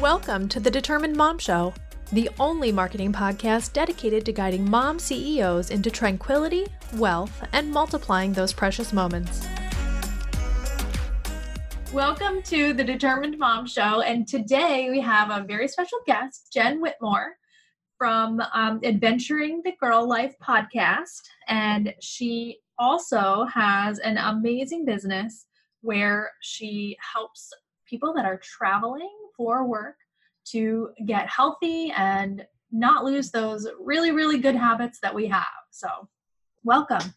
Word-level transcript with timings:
Welcome 0.00 0.48
to 0.48 0.60
the 0.60 0.70
Determined 0.70 1.14
Mom 1.14 1.38
Show, 1.38 1.74
the 2.10 2.30
only 2.40 2.72
marketing 2.72 3.12
podcast 3.12 3.74
dedicated 3.74 4.24
to 4.24 4.32
guiding 4.32 4.64
mom 4.64 4.98
CEOs 4.98 5.68
into 5.68 5.90
tranquility, 5.90 6.66
wealth, 6.94 7.44
and 7.52 7.70
multiplying 7.70 8.32
those 8.32 8.50
precious 8.50 8.94
moments. 8.94 9.46
Welcome 11.92 12.40
to 12.44 12.72
the 12.72 12.82
Determined 12.82 13.38
Mom 13.38 13.66
Show, 13.66 14.00
and 14.00 14.26
today 14.26 14.88
we 14.88 15.02
have 15.02 15.28
a 15.28 15.44
very 15.44 15.68
special 15.68 15.98
guest, 16.06 16.48
Jen 16.50 16.80
Whitmore 16.80 17.36
from 17.98 18.40
um, 18.54 18.80
Adventuring 18.82 19.60
the 19.66 19.72
Girl 19.78 20.08
Life 20.08 20.34
podcast, 20.42 21.28
and 21.46 21.92
she 22.00 22.60
also 22.78 23.44
has 23.52 23.98
an 23.98 24.16
amazing 24.16 24.86
business 24.86 25.44
where 25.82 26.30
she 26.40 26.96
helps 27.12 27.50
people 27.86 28.14
that 28.14 28.24
are 28.24 28.40
traveling 28.42 29.19
for 29.40 29.66
work 29.66 29.96
to 30.44 30.90
get 31.06 31.26
healthy 31.26 31.90
and 31.96 32.44
not 32.70 33.06
lose 33.06 33.30
those 33.30 33.66
really, 33.80 34.10
really 34.10 34.36
good 34.36 34.54
habits 34.54 34.98
that 35.02 35.14
we 35.14 35.26
have. 35.28 35.46
So, 35.70 35.88
welcome. 36.62 37.14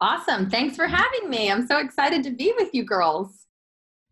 Awesome. 0.00 0.48
Thanks 0.48 0.74
for 0.74 0.86
having 0.86 1.28
me. 1.28 1.50
I'm 1.50 1.66
so 1.66 1.76
excited 1.76 2.24
to 2.24 2.30
be 2.30 2.54
with 2.56 2.70
you 2.72 2.82
girls. 2.82 3.44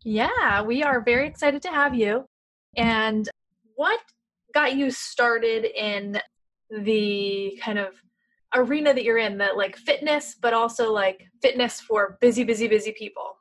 Yeah, 0.03 0.61
we 0.61 0.83
are 0.83 1.01
very 1.01 1.27
excited 1.27 1.63
to 1.63 1.69
have 1.69 1.95
you. 1.95 2.25
And 2.77 3.27
what 3.73 3.99
got 4.53 4.75
you 4.75 4.91
started 4.91 5.65
in 5.65 6.19
the 6.69 7.59
kind 7.63 7.79
of 7.79 7.93
arena 8.53 8.93
that 8.93 9.03
you're 9.03 9.17
in, 9.17 9.39
that 9.39 9.57
like 9.57 9.75
fitness, 9.75 10.35
but 10.39 10.53
also 10.53 10.93
like 10.93 11.23
fitness 11.41 11.81
for 11.81 12.19
busy, 12.21 12.43
busy, 12.43 12.67
busy 12.67 12.91
people? 12.91 13.37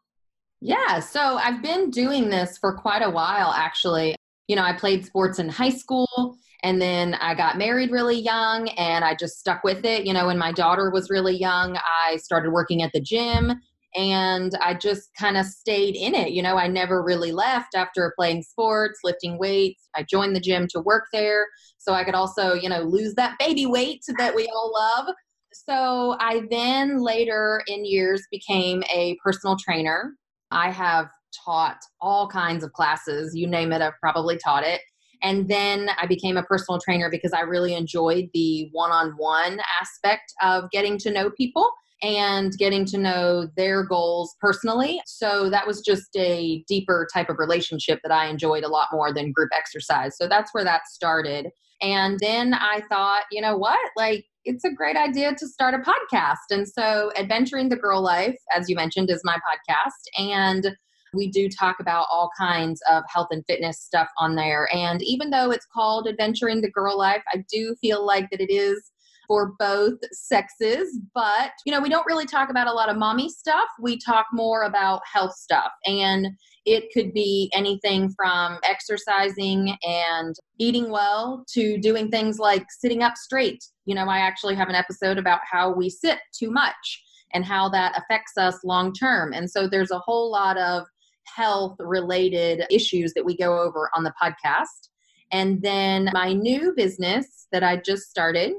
Yeah, 0.63 0.99
so 1.01 1.21
I've 1.21 1.63
been 1.63 1.91
doing 1.91 2.31
this 2.31 2.57
for 2.57 2.73
quite 2.73 3.03
a 3.03 3.11
while 3.11 3.53
actually. 3.53 4.17
You 4.49 4.57
know, 4.57 4.63
I 4.63 4.73
played 4.73 5.05
sports 5.05 5.39
in 5.39 5.49
high 5.49 5.71
school 5.71 6.37
and 6.63 6.81
then 6.81 7.15
I 7.15 7.35
got 7.35 7.59
married 7.59 7.91
really 7.91 8.19
young 8.19 8.69
and 8.71 9.05
I 9.05 9.15
just 9.15 9.39
stuck 9.39 9.65
with 9.65 9.85
it. 9.85 10.07
You 10.07 10.13
know, 10.13 10.27
when 10.27 10.39
my 10.39 10.53
daughter 10.53 10.91
was 10.91 11.11
really 11.11 11.37
young, 11.37 11.79
I 12.07 12.17
started 12.17 12.53
working 12.53 12.83
at 12.83 12.93
the 12.93 13.01
gym 13.01 13.53
and 13.95 14.53
I 14.61 14.75
just 14.75 15.11
kind 15.19 15.37
of 15.37 15.47
stayed 15.47 15.95
in 15.95 16.15
it. 16.15 16.33
You 16.33 16.43
know, 16.43 16.57
I 16.57 16.67
never 16.67 17.03
really 17.03 17.33
left 17.33 17.75
after 17.75 18.13
playing 18.17 18.43
sports, 18.43 19.01
lifting 19.05 19.39
weights. 19.39 19.89
I 19.95 20.03
joined 20.03 20.35
the 20.35 20.41
gym 20.41 20.67
to 20.71 20.81
work 20.81 21.05
there 21.13 21.47
so 21.79 21.93
I 21.93 22.03
could 22.05 22.15
also, 22.15 22.55
you 22.55 22.69
know, 22.69 22.81
lose 22.81 23.15
that 23.15 23.39
baby 23.39 23.67
weight 23.67 24.03
that 24.19 24.35
we 24.35 24.47
all 24.49 24.73
love. 24.75 25.15
So 25.53 26.17
I 26.19 26.43
then 26.51 26.99
later 26.99 27.63
in 27.69 27.85
years 27.85 28.23
became 28.31 28.83
a 28.93 29.17
personal 29.23 29.57
trainer 29.57 30.15
I 30.55 30.71
have 30.71 31.09
taught 31.45 31.79
all 32.01 32.29
kinds 32.29 32.65
of 32.65 32.73
classes. 32.73 33.35
You 33.35 33.47
name 33.47 33.73
it, 33.73 33.83
I've 33.83 33.99
probably 34.01 34.39
taught 34.39 34.65
it. 34.65 34.81
And 35.23 35.49
then 35.49 35.89
I 35.99 36.07
became 36.07 36.37
a 36.37 36.43
personal 36.43 36.79
trainer 36.81 37.09
because 37.11 37.33
I 37.33 37.41
really 37.41 37.75
enjoyed 37.75 38.29
the 38.35 38.69
one 38.73 38.91
on 38.91 39.13
one 39.17 39.59
aspect 39.81 40.33
of 40.43 40.71
getting 40.71 40.99
to 40.99 41.11
know 41.11 41.31
people 41.31 41.71
and 42.03 42.53
getting 42.59 42.85
to 42.85 42.99
know 42.99 43.49
their 43.57 43.85
goals 43.85 44.35
personally. 44.39 45.01
So 45.07 45.49
that 45.49 45.67
was 45.67 45.81
just 45.81 46.15
a 46.17 46.63
deeper 46.69 47.09
type 47.13 47.31
of 47.31 47.39
relationship 47.39 48.01
that 48.03 48.13
I 48.13 48.27
enjoyed 48.27 48.65
a 48.65 48.69
lot 48.69 48.89
more 48.93 49.15
than 49.15 49.33
group 49.33 49.51
exercise. 49.57 50.17
So 50.19 50.29
that's 50.29 50.53
where 50.53 50.65
that 50.65 50.87
started. 50.87 51.49
And 51.81 52.19
then 52.21 52.53
I 52.53 52.83
thought, 52.91 53.23
you 53.33 53.41
know 53.41 53.57
what? 53.57 53.79
Like, 53.97 54.27
it's 54.45 54.65
a 54.65 54.71
great 54.71 54.97
idea 54.97 55.35
to 55.35 55.49
start 55.49 55.75
a 55.75 55.79
podcast. 55.79 56.51
And 56.51 56.69
so, 56.69 57.11
Adventuring 57.17 57.71
the 57.71 57.77
Girl 57.77 58.03
Life, 58.03 58.37
as 58.55 58.69
you 58.69 58.77
mentioned, 58.77 59.11
is 59.11 59.23
my 59.25 59.37
podcast. 59.37 60.21
And 60.23 60.77
we 61.15 61.31
do 61.31 61.49
talk 61.49 61.77
about 61.81 62.07
all 62.11 62.31
kinds 62.39 62.81
of 62.91 63.03
health 63.09 63.29
and 63.31 63.45
fitness 63.47 63.81
stuff 63.81 64.09
on 64.19 64.35
there. 64.35 64.69
And 64.75 65.03
even 65.03 65.31
though 65.31 65.51
it's 65.51 65.67
called 65.73 66.09
Adventuring 66.09 66.61
the 66.61 66.71
Girl 66.71 66.99
Life, 66.99 67.23
I 67.33 67.45
do 67.53 67.75
feel 67.81 68.05
like 68.05 68.31
that 68.31 68.41
it 68.41 68.53
is 68.53 68.91
for 69.27 69.55
both 69.59 69.99
sexes. 70.13 70.99
But, 71.15 71.53
you 71.65 71.73
know, 71.73 71.81
we 71.81 71.89
don't 71.89 72.07
really 72.07 72.27
talk 72.27 72.51
about 72.51 72.67
a 72.67 72.73
lot 72.73 72.91
of 72.91 72.97
mommy 72.97 73.29
stuff. 73.29 73.69
We 73.81 73.99
talk 73.99 74.27
more 74.33 74.65
about 74.65 75.01
health 75.11 75.35
stuff. 75.35 75.73
And 75.87 76.29
it 76.67 76.85
could 76.93 77.13
be 77.13 77.51
anything 77.55 78.13
from 78.17 78.59
exercising 78.65 79.77
and 79.83 80.35
eating 80.59 80.91
well 80.91 81.45
to 81.53 81.79
doing 81.79 82.11
things 82.11 82.39
like 82.39 82.67
sitting 82.71 83.03
up 83.03 83.17
straight. 83.17 83.63
You 83.85 83.95
know, 83.95 84.07
I 84.07 84.19
actually 84.19 84.55
have 84.55 84.69
an 84.69 84.75
episode 84.75 85.19
about 85.19 85.41
how 85.51 85.73
we 85.75 85.91
sit 85.91 86.19
too 86.33 86.51
much 86.51 87.03
and 87.35 87.45
how 87.45 87.69
that 87.69 87.99
affects 87.99 88.33
us 88.39 88.65
long 88.65 88.93
term. 88.93 89.33
And 89.33 89.51
so 89.51 89.69
there's 89.69 89.91
a 89.91 89.99
whole 89.99 90.31
lot 90.31 90.57
of 90.57 90.85
health 91.27 91.77
related 91.79 92.65
issues 92.71 93.13
that 93.15 93.25
we 93.25 93.37
go 93.37 93.61
over 93.61 93.91
on 93.95 94.05
the 94.05 94.13
podcast. 94.23 94.89
And 95.33 95.61
then 95.63 96.11
my 96.13 96.33
new 96.33 96.73
business 96.77 97.47
that 97.53 97.65
I 97.65 97.77
just 97.77 98.11
started 98.11 98.53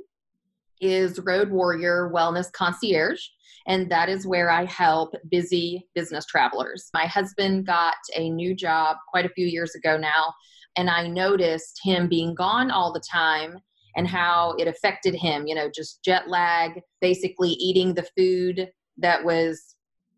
is 0.81 1.19
Road 1.19 1.49
Warrior 1.49 2.11
Wellness 2.13 2.51
Concierge 2.51 3.21
and 3.67 3.89
that 3.89 4.09
is 4.09 4.27
where 4.27 4.49
I 4.49 4.65
help 4.65 5.13
busy 5.29 5.87
business 5.95 6.25
travelers. 6.25 6.89
My 6.93 7.05
husband 7.05 7.65
got 7.65 7.95
a 8.15 8.29
new 8.29 8.55
job 8.55 8.97
quite 9.09 9.25
a 9.25 9.29
few 9.29 9.47
years 9.47 9.75
ago 9.75 9.97
now, 9.97 10.33
and 10.77 10.89
I 10.89 11.07
noticed 11.07 11.79
him 11.83 12.07
being 12.07 12.35
gone 12.35 12.69
all 12.69 12.93
the 12.93 13.03
time 13.11 13.57
and 13.95 14.07
how 14.07 14.55
it 14.59 14.67
affected 14.67 15.15
him, 15.15 15.47
you 15.47 15.55
know, 15.55 15.69
just 15.73 16.03
jet 16.03 16.29
lag, 16.29 16.81
basically 17.01 17.51
eating 17.51 17.93
the 17.93 18.07
food 18.17 18.69
that 18.97 19.23
was 19.23 19.74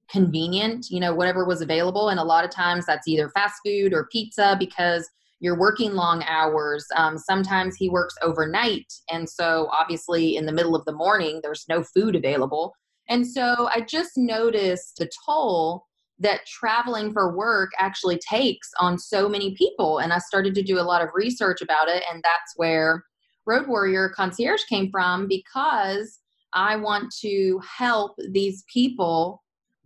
convenient, 0.09 0.88
you 0.90 1.00
know, 1.00 1.13
whatever 1.13 1.45
was 1.45 1.62
available. 1.62 2.09
And 2.09 2.19
a 2.19 2.23
lot 2.23 2.45
of 2.45 2.51
times 2.51 2.85
that's 2.85 3.07
either 3.07 3.29
fast 3.29 3.56
food 3.66 3.94
or 3.94 4.07
pizza 4.12 4.56
because 4.59 5.09
you're 5.40 5.59
working 5.59 5.94
long 5.94 6.23
hours. 6.28 6.85
Um, 6.95 7.18
sometimes 7.18 7.75
he 7.75 7.90
works 7.90 8.16
overnight. 8.22 8.91
And 9.12 9.29
so, 9.29 9.69
obviously, 9.72 10.35
in 10.35 10.45
the 10.45 10.51
middle 10.51 10.75
of 10.75 10.85
the 10.85 10.94
morning, 10.94 11.41
there's 11.44 11.66
no 11.69 11.84
food 11.84 12.16
available. 12.16 12.73
And 13.09 13.25
so 13.25 13.69
I 13.73 13.81
just 13.81 14.18
noticed 14.18 14.97
the 14.97 15.09
toll 15.25 15.85
that 16.19 16.45
traveling 16.45 17.13
for 17.13 17.35
work 17.35 17.72
actually 17.78 18.19
takes 18.19 18.69
on 18.79 18.97
so 18.97 19.29
many 19.29 19.56
people. 19.56 20.00
And 20.00 20.12
I 20.12 20.18
started 20.18 20.56
to 20.56 20.63
do 20.63 20.79
a 20.79 20.81
lot 20.81 21.01
of 21.01 21.09
research 21.13 21.62
about 21.62 21.88
it. 21.88 22.03
And 22.12 22.24
that's 22.24 22.53
where 22.56 23.03
Road 23.45 23.68
Warrior 23.68 24.09
Concierge 24.09 24.63
came 24.63 24.89
from 24.91 25.28
because 25.28 26.19
I 26.53 26.75
want 26.75 27.13
to 27.22 27.62
help 27.78 28.16
these 28.31 28.63
people 28.72 29.44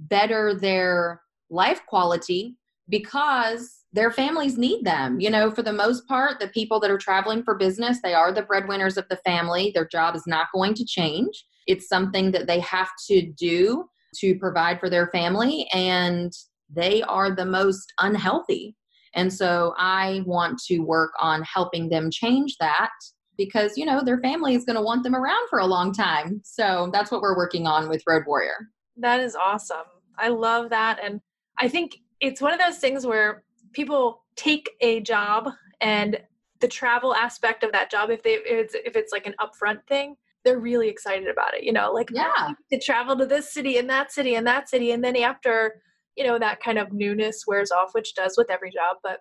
better 0.09 0.53
their 0.53 1.21
life 1.49 1.81
quality 1.87 2.57
because 2.89 3.83
their 3.93 4.11
families 4.11 4.57
need 4.57 4.85
them. 4.85 5.19
You 5.19 5.29
know, 5.29 5.51
for 5.51 5.63
the 5.63 5.73
most 5.73 6.07
part, 6.07 6.39
the 6.39 6.47
people 6.47 6.79
that 6.79 6.91
are 6.91 6.97
traveling 6.97 7.43
for 7.43 7.57
business, 7.57 7.99
they 8.01 8.13
are 8.13 8.31
the 8.31 8.43
breadwinners 8.43 8.97
of 8.97 9.07
the 9.09 9.17
family. 9.17 9.71
Their 9.73 9.87
job 9.87 10.15
is 10.15 10.23
not 10.27 10.47
going 10.53 10.73
to 10.75 10.85
change. 10.85 11.45
It's 11.67 11.87
something 11.87 12.31
that 12.31 12.47
they 12.47 12.59
have 12.61 12.89
to 13.07 13.21
do 13.21 13.85
to 14.17 14.35
provide 14.39 14.79
for 14.79 14.89
their 14.89 15.07
family, 15.07 15.67
and 15.73 16.31
they 16.73 17.01
are 17.03 17.33
the 17.33 17.45
most 17.45 17.93
unhealthy. 17.99 18.75
And 19.13 19.31
so 19.31 19.73
I 19.77 20.21
want 20.25 20.59
to 20.67 20.79
work 20.79 21.11
on 21.19 21.43
helping 21.43 21.89
them 21.89 22.09
change 22.11 22.55
that 22.59 22.91
because, 23.37 23.77
you 23.77 23.85
know, 23.85 24.03
their 24.03 24.19
family 24.19 24.55
is 24.55 24.65
going 24.65 24.75
to 24.75 24.81
want 24.81 25.03
them 25.03 25.15
around 25.15 25.47
for 25.49 25.59
a 25.59 25.65
long 25.65 25.93
time. 25.93 26.41
So 26.43 26.89
that's 26.93 27.11
what 27.11 27.21
we're 27.21 27.37
working 27.37 27.67
on 27.67 27.89
with 27.89 28.03
Road 28.07 28.23
Warrior. 28.25 28.67
That 29.01 29.19
is 29.19 29.35
awesome. 29.35 29.85
I 30.17 30.29
love 30.29 30.69
that. 30.69 30.99
And 31.03 31.21
I 31.57 31.67
think 31.67 31.97
it's 32.19 32.41
one 32.41 32.53
of 32.53 32.59
those 32.59 32.77
things 32.77 33.05
where 33.05 33.43
people 33.73 34.23
take 34.35 34.69
a 34.81 35.01
job 35.01 35.49
and 35.81 36.19
the 36.59 36.67
travel 36.67 37.15
aspect 37.15 37.63
of 37.63 37.71
that 37.71 37.89
job 37.91 38.09
if 38.09 38.23
they 38.23 38.33
if 38.33 38.43
it's 38.45 38.75
if 38.75 38.95
it's 38.95 39.11
like 39.11 39.25
an 39.25 39.35
upfront 39.41 39.79
thing 39.87 40.15
they're 40.45 40.59
really 40.59 40.87
excited 40.87 41.27
about 41.27 41.53
it 41.53 41.63
you 41.63 41.73
know 41.73 41.91
like 41.91 42.09
yeah 42.11 42.31
oh, 42.39 42.53
to 42.71 42.79
travel 42.79 43.15
to 43.15 43.25
this 43.25 43.51
city 43.51 43.77
and 43.77 43.89
that 43.89 44.11
city 44.11 44.35
and 44.35 44.45
that 44.45 44.69
city 44.69 44.91
and 44.91 45.03
then 45.03 45.15
after 45.15 45.81
you 46.15 46.23
know 46.23 46.37
that 46.37 46.61
kind 46.61 46.77
of 46.77 46.93
newness 46.93 47.45
wears 47.47 47.71
off 47.71 47.93
which 47.93 48.13
does 48.15 48.35
with 48.37 48.49
every 48.49 48.71
job 48.71 48.97
but 49.03 49.19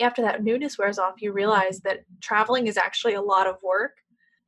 after 0.00 0.22
that 0.22 0.44
newness 0.44 0.78
wears 0.78 0.98
off 0.98 1.20
you 1.20 1.32
realize 1.32 1.80
that 1.80 2.00
traveling 2.22 2.66
is 2.66 2.76
actually 2.76 3.14
a 3.14 3.22
lot 3.22 3.46
of 3.46 3.56
work 3.62 3.96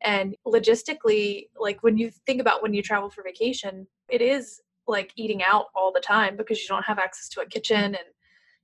and 0.03 0.37
logistically 0.47 1.49
like 1.59 1.83
when 1.83 1.99
you 1.99 2.11
think 2.25 2.41
about 2.41 2.63
when 2.63 2.73
you 2.73 2.83
travel 2.83 3.11
for 3.11 3.23
vacation 3.23 3.87
it 4.09 4.23
is 4.23 4.61
like 4.89 5.13
eating 5.17 5.43
out 5.43 5.67
all 5.75 5.93
the 5.93 6.01
time 6.01 6.37
because 6.37 6.61
you 6.61 6.69
don't 6.69 6.85
have 6.85 6.99
access 6.99 7.29
to 7.29 7.41
a 7.41 7.47
kitchen 7.47 7.85
and 7.85 7.99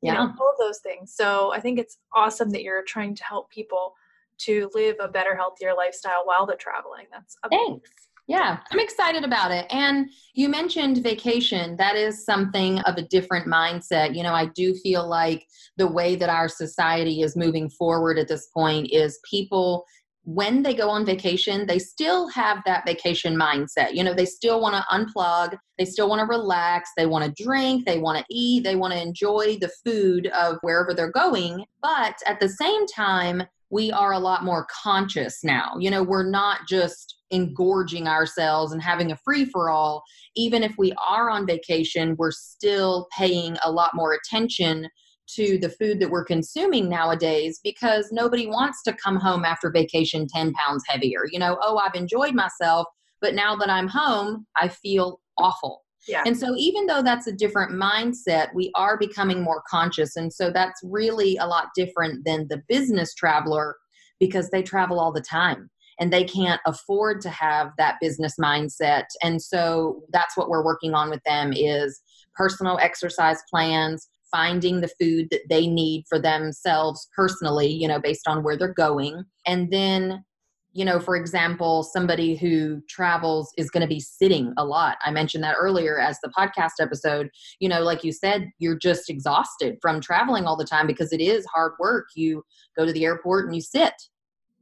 you 0.03 0.13
yeah. 0.13 0.15
know 0.15 0.21
all 0.41 0.51
of 0.51 0.59
those 0.59 0.81
things 0.81 1.15
so 1.15 1.53
i 1.53 1.61
think 1.61 1.79
it's 1.79 1.99
awesome 2.15 2.51
that 2.51 2.63
you're 2.63 2.83
trying 2.83 3.15
to 3.15 3.25
help 3.25 3.51
people 3.51 3.95
to 4.39 4.71
live 4.75 4.97
a 5.01 5.09
better, 5.09 5.37
healthier 5.37 5.75
lifestyle 5.75 6.23
while 6.25 6.47
they're 6.47 6.57
traveling. 6.57 7.07
That's 7.11 7.37
amazing. 7.45 7.67
thanks. 7.67 7.91
Yeah, 8.27 8.59
I'm 8.71 8.81
excited 8.81 9.23
about 9.23 9.51
it. 9.51 9.67
And 9.69 10.09
you 10.33 10.49
mentioned 10.49 11.03
vacation. 11.03 11.77
That 11.77 11.95
is 11.95 12.25
something 12.25 12.79
of 12.81 12.97
a 12.97 13.03
different 13.03 13.47
mindset. 13.47 14.17
You 14.17 14.23
know, 14.23 14.33
I 14.33 14.47
do 14.47 14.75
feel 14.75 15.07
like 15.07 15.47
the 15.77 15.87
way 15.87 16.17
that 16.17 16.31
our 16.31 16.49
society 16.49 17.21
is 17.21 17.37
moving 17.37 17.69
forward 17.69 18.19
at 18.19 18.29
this 18.29 18.47
point 18.47 18.91
is 18.91 19.21
people 19.31 19.85
when 20.25 20.63
they 20.63 20.75
go 20.75 20.89
on 20.89 21.05
vacation, 21.05 21.67
they 21.67 21.79
still 21.79 22.29
have 22.29 22.63
that 22.65 22.87
vacation 22.87 23.37
mindset. 23.37 23.93
You 23.93 24.03
know, 24.03 24.15
they 24.15 24.25
still 24.25 24.61
want 24.61 24.75
to 24.75 24.83
unplug, 24.91 25.57
they 25.79 25.85
still 25.85 26.09
want 26.09 26.21
to 26.21 26.27
relax, 26.27 26.91
they 26.97 27.07
want 27.07 27.25
to 27.25 27.43
drink, 27.43 27.85
they 27.85 27.99
want 27.99 28.19
to 28.19 28.25
eat, 28.31 28.65
they 28.65 28.77
want 28.77 28.95
to 28.95 29.03
enjoy 29.03 29.59
the 29.61 29.71
food 29.85 30.29
of 30.29 30.57
wherever 30.63 30.95
they're 30.95 31.13
going. 31.13 31.65
But 31.83 32.17
at 32.27 32.41
the 32.41 32.49
same 32.49 32.87
time, 32.87 33.43
we 33.71 33.93
are 33.93 34.13
a 34.13 34.19
lot 34.19 34.45
more 34.45 34.67
conscious 34.83 35.45
now. 35.45 35.75
You 35.79 35.91
know, 35.91 36.03
we're 36.03 36.29
not 36.29 36.61
just 36.69 37.17
engorging 37.31 38.09
ourselves 38.09 38.73
and 38.73 38.81
having 38.83 39.13
a 39.13 39.19
free 39.25 39.45
for 39.45 39.69
all. 39.69 40.03
Even 40.37 40.63
if 40.63 40.75
we 40.79 40.95
are 41.07 41.29
on 41.29 41.47
vacation, 41.47 42.15
we're 42.19 42.31
still 42.31 43.09
paying 43.17 43.57
a 43.65 43.71
lot 43.71 43.91
more 43.95 44.15
attention 44.15 44.89
to 45.27 45.59
the 45.59 45.71
food 45.71 46.01
that 46.01 46.11
we're 46.11 46.25
consuming 46.25 46.89
nowadays 46.89 47.61
because 47.63 48.11
nobody 48.13 48.47
wants 48.47 48.83
to 48.83 48.93
come 48.93 49.17
home 49.17 49.45
after 49.45 49.71
vacation 49.71 50.27
10 50.27 50.53
pounds 50.53 50.85
heavier. 50.87 51.23
You 51.31 51.39
know, 51.39 51.59
oh, 51.63 51.79
I've 51.79 51.95
enjoyed 51.95 52.35
myself, 52.35 52.87
but 53.21 53.35
now 53.35 53.57
that 53.57 53.71
I'm 53.71 53.89
home, 53.89 54.47
I 54.57 54.69
feel 54.69 55.21
awful. 55.39 55.83
Yeah. 56.07 56.23
And 56.27 56.39
so, 56.39 56.55
even 56.57 56.87
though 56.87 57.03
that's 57.03 57.27
a 57.27 57.33
different 57.33 57.73
mindset, 57.73 58.49
we 58.55 58.71
are 58.75 58.99
becoming 58.99 59.43
more 59.43 59.63
conscious. 59.69 60.17
And 60.17 60.33
so, 60.33 60.51
that's 60.51 60.81
really 60.85 61.37
a 61.39 61.47
lot 61.47 61.69
different 61.75 62.27
than 62.27 62.47
the 62.49 62.63
business 62.69 63.15
traveler 63.15 63.77
because 64.21 64.51
they 64.51 64.63
travel 64.63 65.01
all 65.01 65.13
the 65.13 65.23
time 65.23 65.71
and 65.99 66.13
they 66.13 66.25
can't 66.25 66.61
afford 66.67 67.21
to 67.23 67.31
have 67.31 67.71
that 67.79 67.97
business 68.01 68.35
mindset. 68.39 69.05
And 69.23 69.41
so, 69.41 70.03
that's 70.13 70.37
what 70.37 70.51
we're 70.51 70.65
working 70.65 70.93
on 70.93 71.09
with 71.09 71.23
them 71.25 71.55
is 71.55 72.03
personal 72.35 72.79
exercise 72.79 73.39
plans 73.51 74.09
finding 74.35 74.81
the 74.81 74.91
food 75.01 75.29
that 75.31 75.49
they 75.49 75.69
need 75.69 76.05
for 76.09 76.19
themselves 76.19 77.09
personally, 77.15 77.69
you 77.69 77.87
know, 77.87 78.01
based 78.01 78.27
on 78.27 78.43
where 78.43 78.57
they're 78.57 78.75
going. 78.75 79.25
And 79.47 79.73
then, 79.73 80.25
you 80.73 80.85
know, 80.85 80.99
for 80.99 81.15
example, 81.15 81.85
somebody 81.85 82.35
who 82.35 82.83
travels 82.89 83.53
is 83.57 83.71
going 83.71 83.83
to 83.83 83.87
be 83.87 84.01
sitting 84.01 84.53
a 84.57 84.65
lot. 84.65 84.97
I 85.05 85.13
mentioned 85.13 85.45
that 85.45 85.55
earlier 85.57 86.01
as 86.01 86.19
the 86.21 86.33
podcast 86.37 86.81
episode. 86.81 87.31
You 87.61 87.69
know, 87.69 87.83
like 87.83 88.03
you 88.03 88.11
said, 88.11 88.51
you're 88.59 88.77
just 88.77 89.09
exhausted 89.09 89.79
from 89.81 90.01
traveling 90.01 90.47
all 90.47 90.57
the 90.57 90.65
time 90.65 90.89
because 90.89 91.13
it 91.13 91.21
is 91.21 91.47
hard 91.47 91.75
work. 91.79 92.09
You 92.17 92.43
go 92.77 92.85
to 92.85 92.93
the 92.93 93.05
airport 93.05 93.47
and 93.47 93.55
you 93.55 93.63
sit, 93.63 93.95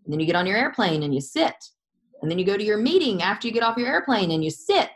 and 0.05 0.13
then 0.13 0.21
you 0.21 0.27
get 0.27 0.37
on 0.37 0.47
your 0.47 0.59
airplane 0.59 1.03
and 1.03 1.15
you 1.15 1.23
sit. 1.23 1.55
And 2.21 2.31
then 2.31 2.39
you 2.39 2.45
go 2.45 2.59
to 2.59 2.63
your 2.63 2.77
meeting 2.77 3.23
after 3.23 3.49
you 3.49 3.55
get 3.55 3.63
off 3.63 3.79
your 3.79 3.89
airplane 3.89 4.31
and 4.33 4.45
you 4.45 4.51
sit 4.51 4.91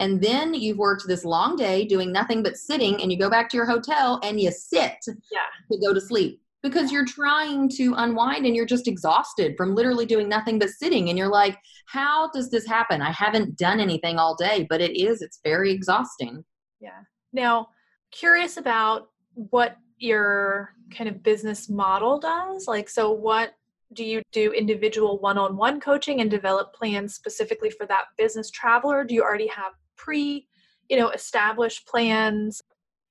and 0.00 0.20
then 0.20 0.54
you've 0.54 0.78
worked 0.78 1.06
this 1.06 1.24
long 1.24 1.54
day 1.54 1.84
doing 1.84 2.10
nothing 2.10 2.42
but 2.42 2.56
sitting 2.56 3.00
and 3.00 3.12
you 3.12 3.18
go 3.18 3.30
back 3.30 3.50
to 3.50 3.56
your 3.56 3.66
hotel 3.66 4.18
and 4.24 4.40
you 4.40 4.50
sit 4.50 4.96
yeah. 5.30 5.46
to 5.70 5.78
go 5.78 5.92
to 5.92 6.00
sleep 6.00 6.40
because 6.62 6.90
you're 6.90 7.06
trying 7.06 7.68
to 7.68 7.94
unwind 7.98 8.46
and 8.46 8.56
you're 8.56 8.66
just 8.66 8.88
exhausted 8.88 9.54
from 9.56 9.74
literally 9.74 10.06
doing 10.06 10.28
nothing 10.28 10.58
but 10.58 10.70
sitting. 10.70 11.10
And 11.10 11.18
you're 11.18 11.28
like 11.28 11.58
how 11.86 12.30
does 12.30 12.50
this 12.50 12.66
happen? 12.66 13.02
I 13.02 13.12
haven't 13.12 13.56
done 13.56 13.78
anything 13.78 14.18
all 14.18 14.34
day 14.34 14.66
but 14.68 14.80
it 14.80 14.98
is 14.98 15.22
it's 15.22 15.40
very 15.44 15.70
exhausting. 15.70 16.44
Yeah. 16.80 17.02
Now 17.32 17.68
curious 18.10 18.56
about 18.56 19.10
what 19.34 19.76
your 19.98 20.74
kind 20.90 21.10
of 21.10 21.22
business 21.22 21.68
model 21.68 22.18
does. 22.18 22.66
Like 22.66 22.88
so 22.88 23.10
what 23.12 23.52
do 23.92 24.04
you 24.04 24.22
do 24.32 24.52
individual 24.52 25.18
one-on-one 25.18 25.80
coaching 25.80 26.20
and 26.20 26.30
develop 26.30 26.72
plans 26.72 27.14
specifically 27.14 27.70
for 27.70 27.86
that 27.86 28.04
business 28.16 28.50
traveler? 28.50 29.04
Do 29.04 29.14
you 29.14 29.22
already 29.22 29.48
have 29.48 29.72
pre 30.02 30.46
you 30.88 30.98
know 30.98 31.10
established 31.10 31.86
plans 31.86 32.62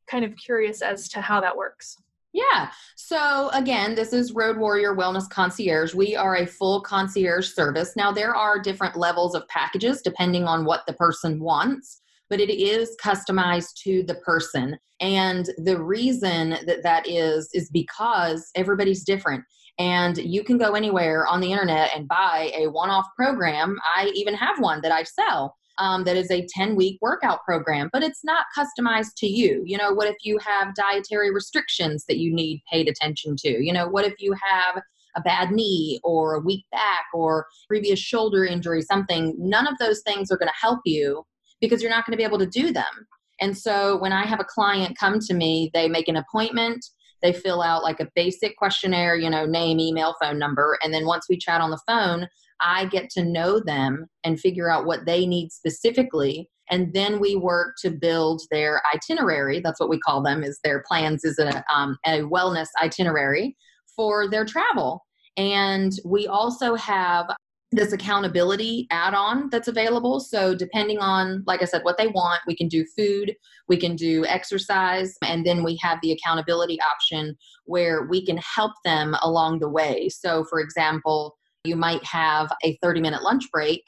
kind 0.07 0.25
of 0.25 0.36
curious 0.36 0.81
as 0.81 1.07
to 1.09 1.21
how 1.21 1.39
that 1.39 1.56
works 1.56 1.97
yeah. 2.31 2.69
So 2.95 3.50
again, 3.53 3.95
this 3.95 4.13
is 4.13 4.33
Road 4.33 4.57
Warrior 4.57 4.95
Wellness 4.95 5.27
Concierge. 5.30 5.95
We 5.95 6.15
are 6.15 6.36
a 6.36 6.45
full 6.45 6.81
concierge 6.81 7.47
service. 7.47 7.95
Now, 7.95 8.12
there 8.12 8.36
are 8.36 8.59
different 8.59 8.95
levels 8.95 9.33
of 9.33 9.47
packages 9.47 10.03
depending 10.03 10.44
on 10.44 10.63
what 10.63 10.86
the 10.86 10.94
person 10.94 11.39
wants, 11.39 12.01
but 12.30 12.39
it 12.39 12.51
is 12.51 12.95
customized 13.03 13.74
to 13.83 14.03
the 14.03 14.15
person. 14.15 14.77
And 15.00 15.50
the 15.57 15.81
reason 15.81 16.51
that 16.68 16.83
that 16.83 17.07
is, 17.09 17.50
is 17.53 17.71
because 17.71 18.51
everybody's 18.53 19.03
different. 19.03 19.44
And 19.80 20.18
you 20.18 20.44
can 20.44 20.57
go 20.57 20.74
anywhere 20.74 21.25
on 21.25 21.39
the 21.39 21.51
internet 21.51 21.91
and 21.95 22.07
buy 22.07 22.51
a 22.56 22.68
one 22.68 22.91
off 22.91 23.07
program. 23.15 23.80
I 23.95 24.12
even 24.13 24.36
have 24.36 24.59
one 24.59 24.81
that 24.81 24.91
I 24.91 25.03
sell 25.03 25.56
um, 25.79 26.03
that 26.03 26.17
is 26.17 26.29
a 26.29 26.45
10 26.53 26.75
week 26.75 26.99
workout 27.01 27.43
program, 27.43 27.89
but 27.91 28.03
it's 28.03 28.23
not 28.23 28.45
customized 28.57 29.15
to 29.17 29.27
you. 29.27 29.63
You 29.65 29.77
know, 29.77 29.93
what 29.93 30.07
if 30.07 30.17
you 30.23 30.37
have 30.39 30.75
dietary 30.75 31.33
restrictions 31.33 32.05
that 32.07 32.17
you 32.17 32.33
need 32.33 32.61
paid 32.71 32.87
attention 32.87 33.35
to? 33.39 33.63
You 33.63 33.73
know, 33.73 33.87
what 33.87 34.05
if 34.05 34.13
you 34.19 34.33
have 34.33 34.81
a 35.15 35.21
bad 35.21 35.51
knee 35.51 35.99
or 36.03 36.35
a 36.35 36.39
weak 36.39 36.65
back 36.71 37.05
or 37.13 37.47
previous 37.67 37.99
shoulder 37.99 38.45
injury, 38.45 38.81
something? 38.81 39.33
None 39.37 39.67
of 39.67 39.77
those 39.79 40.01
things 40.05 40.31
are 40.31 40.37
going 40.37 40.49
to 40.49 40.59
help 40.59 40.81
you 40.85 41.25
because 41.61 41.81
you're 41.81 41.91
not 41.91 42.05
going 42.05 42.13
to 42.13 42.17
be 42.17 42.23
able 42.23 42.39
to 42.39 42.45
do 42.45 42.71
them. 42.71 43.07
And 43.41 43.57
so 43.57 43.97
when 43.97 44.11
I 44.11 44.25
have 44.25 44.41
a 44.41 44.45
client 44.45 44.97
come 44.97 45.19
to 45.19 45.33
me, 45.33 45.71
they 45.73 45.87
make 45.87 46.09
an 46.09 46.17
appointment 46.17 46.85
they 47.21 47.33
fill 47.33 47.61
out 47.61 47.83
like 47.83 47.99
a 47.99 48.07
basic 48.15 48.57
questionnaire, 48.57 49.15
you 49.15 49.29
know, 49.29 49.45
name, 49.45 49.79
email, 49.79 50.15
phone 50.21 50.39
number. 50.39 50.77
And 50.83 50.93
then 50.93 51.05
once 51.05 51.25
we 51.29 51.37
chat 51.37 51.61
on 51.61 51.69
the 51.69 51.79
phone, 51.87 52.27
I 52.61 52.85
get 52.85 53.09
to 53.11 53.23
know 53.23 53.59
them 53.59 54.07
and 54.23 54.39
figure 54.39 54.69
out 54.69 54.85
what 54.85 55.06
they 55.06 55.25
need 55.25 55.51
specifically. 55.51 56.50
And 56.71 56.94
then 56.94 57.19
we 57.19 57.35
work 57.35 57.75
to 57.81 57.89
build 57.89 58.41
their 58.51 58.81
itinerary. 58.94 59.59
That's 59.59 59.79
what 59.79 59.89
we 59.89 60.00
call 60.00 60.21
them. 60.21 60.44
Is 60.44 60.59
their 60.63 60.83
plans 60.88 61.23
is 61.23 61.39
a 61.39 61.63
um, 61.73 61.97
a 62.06 62.21
wellness 62.21 62.67
itinerary 62.81 63.56
for 63.95 64.29
their 64.29 64.45
travel. 64.45 65.06
And 65.38 65.91
we 66.06 66.27
also 66.27 66.75
have 66.75 67.27
this 67.71 67.94
accountability 67.94 68.88
add-on 68.89 69.47
that's 69.51 69.67
available 69.67 70.19
so 70.19 70.55
depending 70.55 70.97
on 71.00 71.44
like 71.45 71.62
i 71.62 71.65
said 71.65 71.83
what 71.83 71.97
they 71.97 72.07
want 72.07 72.41
we 72.47 72.55
can 72.55 72.67
do 72.67 72.83
food 72.97 73.35
we 73.67 73.77
can 73.77 73.95
do 73.95 74.25
exercise 74.25 75.15
and 75.23 75.45
then 75.45 75.63
we 75.63 75.77
have 75.81 76.00
the 76.01 76.12
accountability 76.12 76.79
option 76.81 77.38
where 77.65 78.07
we 78.07 78.25
can 78.25 78.38
help 78.38 78.71
them 78.83 79.15
along 79.21 79.59
the 79.59 79.69
way 79.69 80.09
so 80.09 80.44
for 80.45 80.59
example 80.59 81.38
you 81.69 81.75
might 81.75 82.04
have 82.04 82.51
a 82.63 82.77
30 82.81 83.00
minute 83.01 83.24
lunch 83.24 83.45
break, 83.51 83.83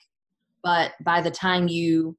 but 0.64 0.94
by 1.04 1.22
the 1.22 1.32
time 1.32 1.68
you 1.68 2.16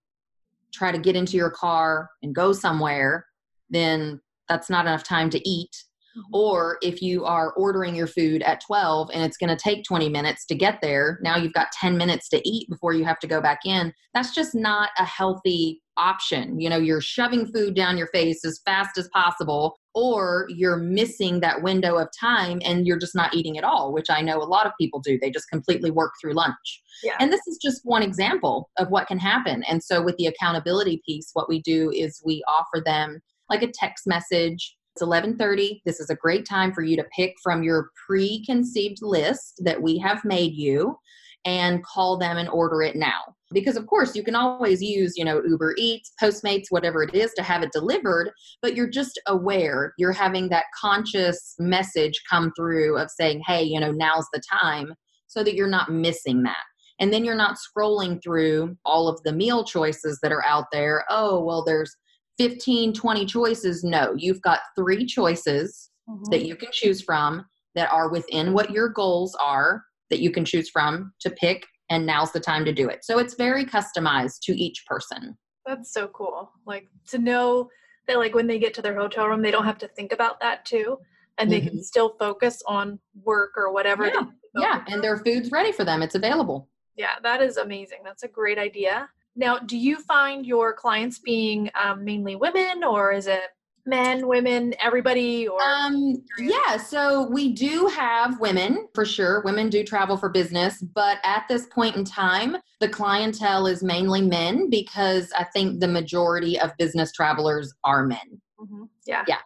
try 0.72 0.90
to 0.90 0.98
get 0.98 1.16
into 1.16 1.36
your 1.36 1.50
car 1.50 2.10
and 2.22 2.34
go 2.34 2.52
somewhere, 2.52 3.26
then 3.70 4.20
that's 4.48 4.68
not 4.68 4.86
enough 4.86 5.04
time 5.04 5.30
to 5.30 5.48
eat. 5.48 5.84
Mm-hmm. 6.16 6.34
Or 6.34 6.78
if 6.82 7.00
you 7.00 7.24
are 7.24 7.52
ordering 7.52 7.94
your 7.94 8.06
food 8.06 8.42
at 8.42 8.60
12 8.60 9.10
and 9.12 9.22
it's 9.22 9.36
going 9.36 9.54
to 9.54 9.62
take 9.62 9.84
20 9.84 10.08
minutes 10.08 10.44
to 10.46 10.54
get 10.54 10.80
there, 10.82 11.18
now 11.22 11.36
you've 11.36 11.52
got 11.52 11.72
10 11.72 11.96
minutes 11.96 12.28
to 12.30 12.48
eat 12.48 12.68
before 12.68 12.92
you 12.92 13.04
have 13.04 13.18
to 13.20 13.26
go 13.26 13.40
back 13.40 13.60
in. 13.64 13.92
That's 14.14 14.34
just 14.34 14.54
not 14.54 14.90
a 14.98 15.04
healthy 15.04 15.81
option. 15.96 16.60
You 16.60 16.70
know, 16.70 16.78
you're 16.78 17.00
shoving 17.00 17.46
food 17.46 17.74
down 17.74 17.98
your 17.98 18.08
face 18.08 18.44
as 18.44 18.60
fast 18.64 18.98
as 18.98 19.08
possible, 19.08 19.78
or 19.94 20.46
you're 20.48 20.76
missing 20.76 21.40
that 21.40 21.62
window 21.62 21.96
of 21.96 22.08
time 22.18 22.60
and 22.64 22.86
you're 22.86 22.98
just 22.98 23.14
not 23.14 23.34
eating 23.34 23.58
at 23.58 23.64
all, 23.64 23.92
which 23.92 24.10
I 24.10 24.20
know 24.20 24.38
a 24.38 24.44
lot 24.44 24.66
of 24.66 24.72
people 24.80 25.00
do. 25.00 25.18
They 25.18 25.30
just 25.30 25.50
completely 25.50 25.90
work 25.90 26.12
through 26.20 26.34
lunch. 26.34 26.82
Yeah. 27.02 27.16
And 27.20 27.32
this 27.32 27.46
is 27.46 27.58
just 27.62 27.82
one 27.84 28.02
example 28.02 28.70
of 28.78 28.88
what 28.88 29.06
can 29.06 29.18
happen. 29.18 29.62
And 29.64 29.82
so, 29.82 30.02
with 30.02 30.16
the 30.16 30.26
accountability 30.26 31.02
piece, 31.06 31.30
what 31.32 31.48
we 31.48 31.60
do 31.62 31.90
is 31.90 32.22
we 32.24 32.42
offer 32.48 32.82
them 32.84 33.20
like 33.50 33.62
a 33.62 33.72
text 33.72 34.06
message. 34.06 34.76
It's 34.94 35.02
11:30. 35.02 35.82
This 35.84 36.00
is 36.00 36.10
a 36.10 36.16
great 36.16 36.46
time 36.46 36.72
for 36.72 36.82
you 36.82 36.96
to 36.96 37.04
pick 37.16 37.34
from 37.42 37.62
your 37.62 37.90
preconceived 38.06 38.98
list 39.02 39.60
that 39.64 39.82
we 39.82 39.98
have 39.98 40.24
made 40.24 40.54
you 40.54 40.96
and 41.44 41.84
call 41.84 42.16
them 42.16 42.36
and 42.36 42.48
order 42.48 42.82
it 42.82 42.94
now 42.94 43.34
because 43.52 43.76
of 43.76 43.86
course 43.86 44.14
you 44.14 44.22
can 44.22 44.34
always 44.34 44.82
use 44.82 45.14
you 45.16 45.24
know 45.24 45.42
uber 45.46 45.74
eats 45.76 46.12
postmates 46.20 46.66
whatever 46.70 47.02
it 47.02 47.14
is 47.14 47.32
to 47.34 47.42
have 47.42 47.62
it 47.62 47.72
delivered 47.72 48.30
but 48.60 48.74
you're 48.76 48.88
just 48.88 49.20
aware. 49.26 49.94
You're 49.98 50.12
having 50.12 50.48
that 50.48 50.64
conscious 50.80 51.54
message 51.58 52.20
come 52.28 52.52
through 52.56 52.98
of 52.98 53.10
saying 53.10 53.42
hey 53.46 53.62
you 53.62 53.80
know 53.80 53.90
now's 53.90 54.26
the 54.32 54.42
time 54.60 54.94
so 55.26 55.42
that 55.42 55.54
you're 55.54 55.68
not 55.68 55.90
missing 55.90 56.42
that. 56.42 56.62
And 57.00 57.12
then 57.12 57.24
you're 57.24 57.34
not 57.34 57.56
scrolling 57.56 58.22
through 58.22 58.76
all 58.84 59.08
of 59.08 59.20
the 59.24 59.32
meal 59.32 59.64
choices 59.64 60.18
that 60.22 60.30
are 60.30 60.44
out 60.44 60.66
there. 60.72 61.04
Oh 61.08 61.42
well 61.42 61.64
there's 61.64 61.94
15 62.38 62.92
20 62.92 63.26
choices. 63.26 63.84
No 63.84 64.14
you've 64.16 64.42
got 64.42 64.60
three 64.76 65.06
choices 65.06 65.90
mm-hmm. 66.08 66.30
that 66.30 66.44
you 66.44 66.56
can 66.56 66.68
choose 66.72 67.02
from 67.02 67.44
that 67.74 67.90
are 67.90 68.10
within 68.10 68.52
what 68.52 68.70
your 68.70 68.88
goals 68.88 69.36
are 69.42 69.82
that 70.10 70.20
you 70.20 70.30
can 70.30 70.44
choose 70.44 70.68
from 70.68 71.12
to 71.20 71.30
pick 71.30 71.64
and 71.92 72.06
now's 72.06 72.32
the 72.32 72.40
time 72.40 72.64
to 72.64 72.72
do 72.72 72.88
it. 72.88 73.04
So 73.04 73.18
it's 73.18 73.34
very 73.34 73.64
customized 73.64 74.40
to 74.44 74.52
each 74.52 74.84
person. 74.86 75.36
That's 75.66 75.92
so 75.92 76.08
cool. 76.08 76.50
Like 76.66 76.88
to 77.08 77.18
know 77.18 77.68
that 78.06 78.18
like 78.18 78.34
when 78.34 78.46
they 78.46 78.58
get 78.58 78.74
to 78.74 78.82
their 78.82 78.98
hotel 78.98 79.26
room 79.26 79.42
they 79.42 79.50
don't 79.50 79.64
have 79.64 79.78
to 79.78 79.88
think 79.88 80.12
about 80.12 80.40
that 80.40 80.64
too 80.64 80.98
and 81.38 81.50
they 81.50 81.60
mm-hmm. 81.60 81.68
can 81.68 81.84
still 81.84 82.16
focus 82.18 82.62
on 82.66 82.98
work 83.22 83.52
or 83.56 83.72
whatever 83.72 84.06
yeah, 84.06 84.24
yeah. 84.56 84.84
and 84.88 85.02
their 85.02 85.18
food's 85.18 85.50
ready 85.50 85.72
for 85.72 85.84
them. 85.84 86.02
It's 86.02 86.14
available. 86.14 86.68
Yeah 86.96 87.14
that 87.22 87.42
is 87.42 87.56
amazing. 87.56 87.98
That's 88.04 88.22
a 88.22 88.28
great 88.28 88.58
idea. 88.58 89.08
Now 89.36 89.58
do 89.58 89.76
you 89.76 89.98
find 90.00 90.44
your 90.44 90.72
clients 90.72 91.18
being 91.18 91.70
um, 91.80 92.04
mainly 92.04 92.36
women 92.36 92.84
or 92.84 93.12
is 93.12 93.26
it 93.26 93.44
men, 93.86 94.26
women, 94.26 94.74
everybody 94.80 95.48
or 95.48 95.60
um 95.60 96.22
yeah, 96.38 96.76
so 96.76 97.28
we 97.28 97.52
do 97.52 97.86
have 97.88 98.38
women 98.40 98.88
for 98.94 99.04
sure. 99.04 99.42
Women 99.44 99.68
do 99.70 99.82
travel 99.84 100.16
for 100.16 100.28
business, 100.28 100.80
but 100.80 101.18
at 101.24 101.44
this 101.48 101.66
point 101.66 101.96
in 101.96 102.04
time, 102.04 102.56
the 102.80 102.88
clientele 102.88 103.66
is 103.66 103.82
mainly 103.82 104.22
men 104.22 104.70
because 104.70 105.32
I 105.36 105.44
think 105.44 105.80
the 105.80 105.88
majority 105.88 106.58
of 106.58 106.76
business 106.78 107.12
travelers 107.12 107.74
are 107.84 108.06
men. 108.06 108.40
Mm-hmm. 108.60 108.84
Yeah. 109.06 109.24
Yeah. 109.26 109.38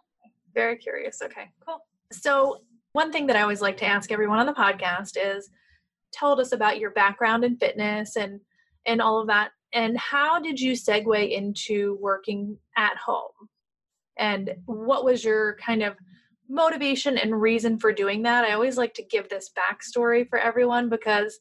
Very 0.53 0.77
curious. 0.77 1.21
Okay, 1.21 1.49
cool. 1.65 1.79
So, 2.11 2.61
one 2.93 3.11
thing 3.11 3.27
that 3.27 3.35
I 3.35 3.41
always 3.41 3.61
like 3.61 3.77
to 3.77 3.85
ask 3.85 4.11
everyone 4.11 4.39
on 4.39 4.47
the 4.47 4.53
podcast 4.53 5.17
is 5.17 5.49
tell 6.11 6.39
us 6.39 6.51
about 6.51 6.79
your 6.79 6.91
background 6.91 7.43
in 7.43 7.57
fitness 7.57 8.15
and 8.15 8.39
and 8.85 9.01
all 9.01 9.19
of 9.19 9.27
that 9.27 9.51
and 9.73 9.97
how 9.97 10.39
did 10.39 10.59
you 10.59 10.71
segue 10.71 11.31
into 11.31 11.97
working 11.99 12.57
at 12.77 12.95
home 12.97 13.31
and 14.19 14.53
what 14.65 15.05
was 15.05 15.23
your 15.23 15.55
kind 15.57 15.83
of 15.83 15.95
motivation 16.49 17.17
and 17.17 17.41
reason 17.41 17.77
for 17.79 17.91
doing 17.91 18.23
that? 18.23 18.45
I 18.45 18.53
always 18.53 18.77
like 18.77 18.93
to 18.95 19.03
give 19.03 19.29
this 19.29 19.51
backstory 19.57 20.27
for 20.29 20.39
everyone 20.39 20.89
because 20.89 21.39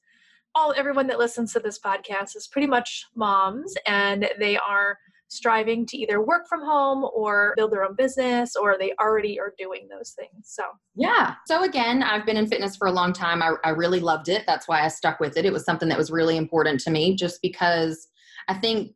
all 0.54 0.72
everyone 0.76 1.06
that 1.06 1.18
listens 1.18 1.52
to 1.52 1.60
this 1.60 1.78
podcast 1.78 2.34
is 2.34 2.48
pretty 2.50 2.66
much 2.66 3.04
moms 3.14 3.74
and 3.86 4.28
they 4.38 4.56
are 4.56 4.98
striving 5.28 5.84
to 5.84 5.96
either 5.96 6.22
work 6.22 6.46
from 6.48 6.64
home 6.64 7.04
or 7.14 7.52
build 7.56 7.72
their 7.72 7.84
own 7.84 7.94
business 7.96 8.54
or 8.54 8.76
they 8.78 8.92
already 9.00 9.38
are 9.40 9.52
doing 9.58 9.88
those 9.90 10.12
things 10.12 10.44
so. 10.44 10.62
Yeah. 10.94 11.34
So 11.46 11.64
again 11.64 12.02
i've 12.02 12.24
been 12.24 12.36
in 12.36 12.46
fitness 12.46 12.76
for 12.76 12.86
a 12.86 12.92
long 12.92 13.12
time. 13.12 13.42
I, 13.42 13.54
I 13.64 13.70
really 13.70 14.00
loved 14.00 14.28
it. 14.28 14.44
That's 14.46 14.68
why 14.68 14.84
i 14.84 14.88
stuck 14.88 15.20
with 15.20 15.36
it. 15.36 15.44
It 15.44 15.52
was 15.52 15.64
something 15.64 15.88
that 15.88 15.98
was 15.98 16.10
really 16.10 16.36
important 16.36 16.80
to 16.80 16.90
me 16.90 17.16
just 17.16 17.42
because 17.42 18.08
i 18.48 18.54
think 18.54 18.92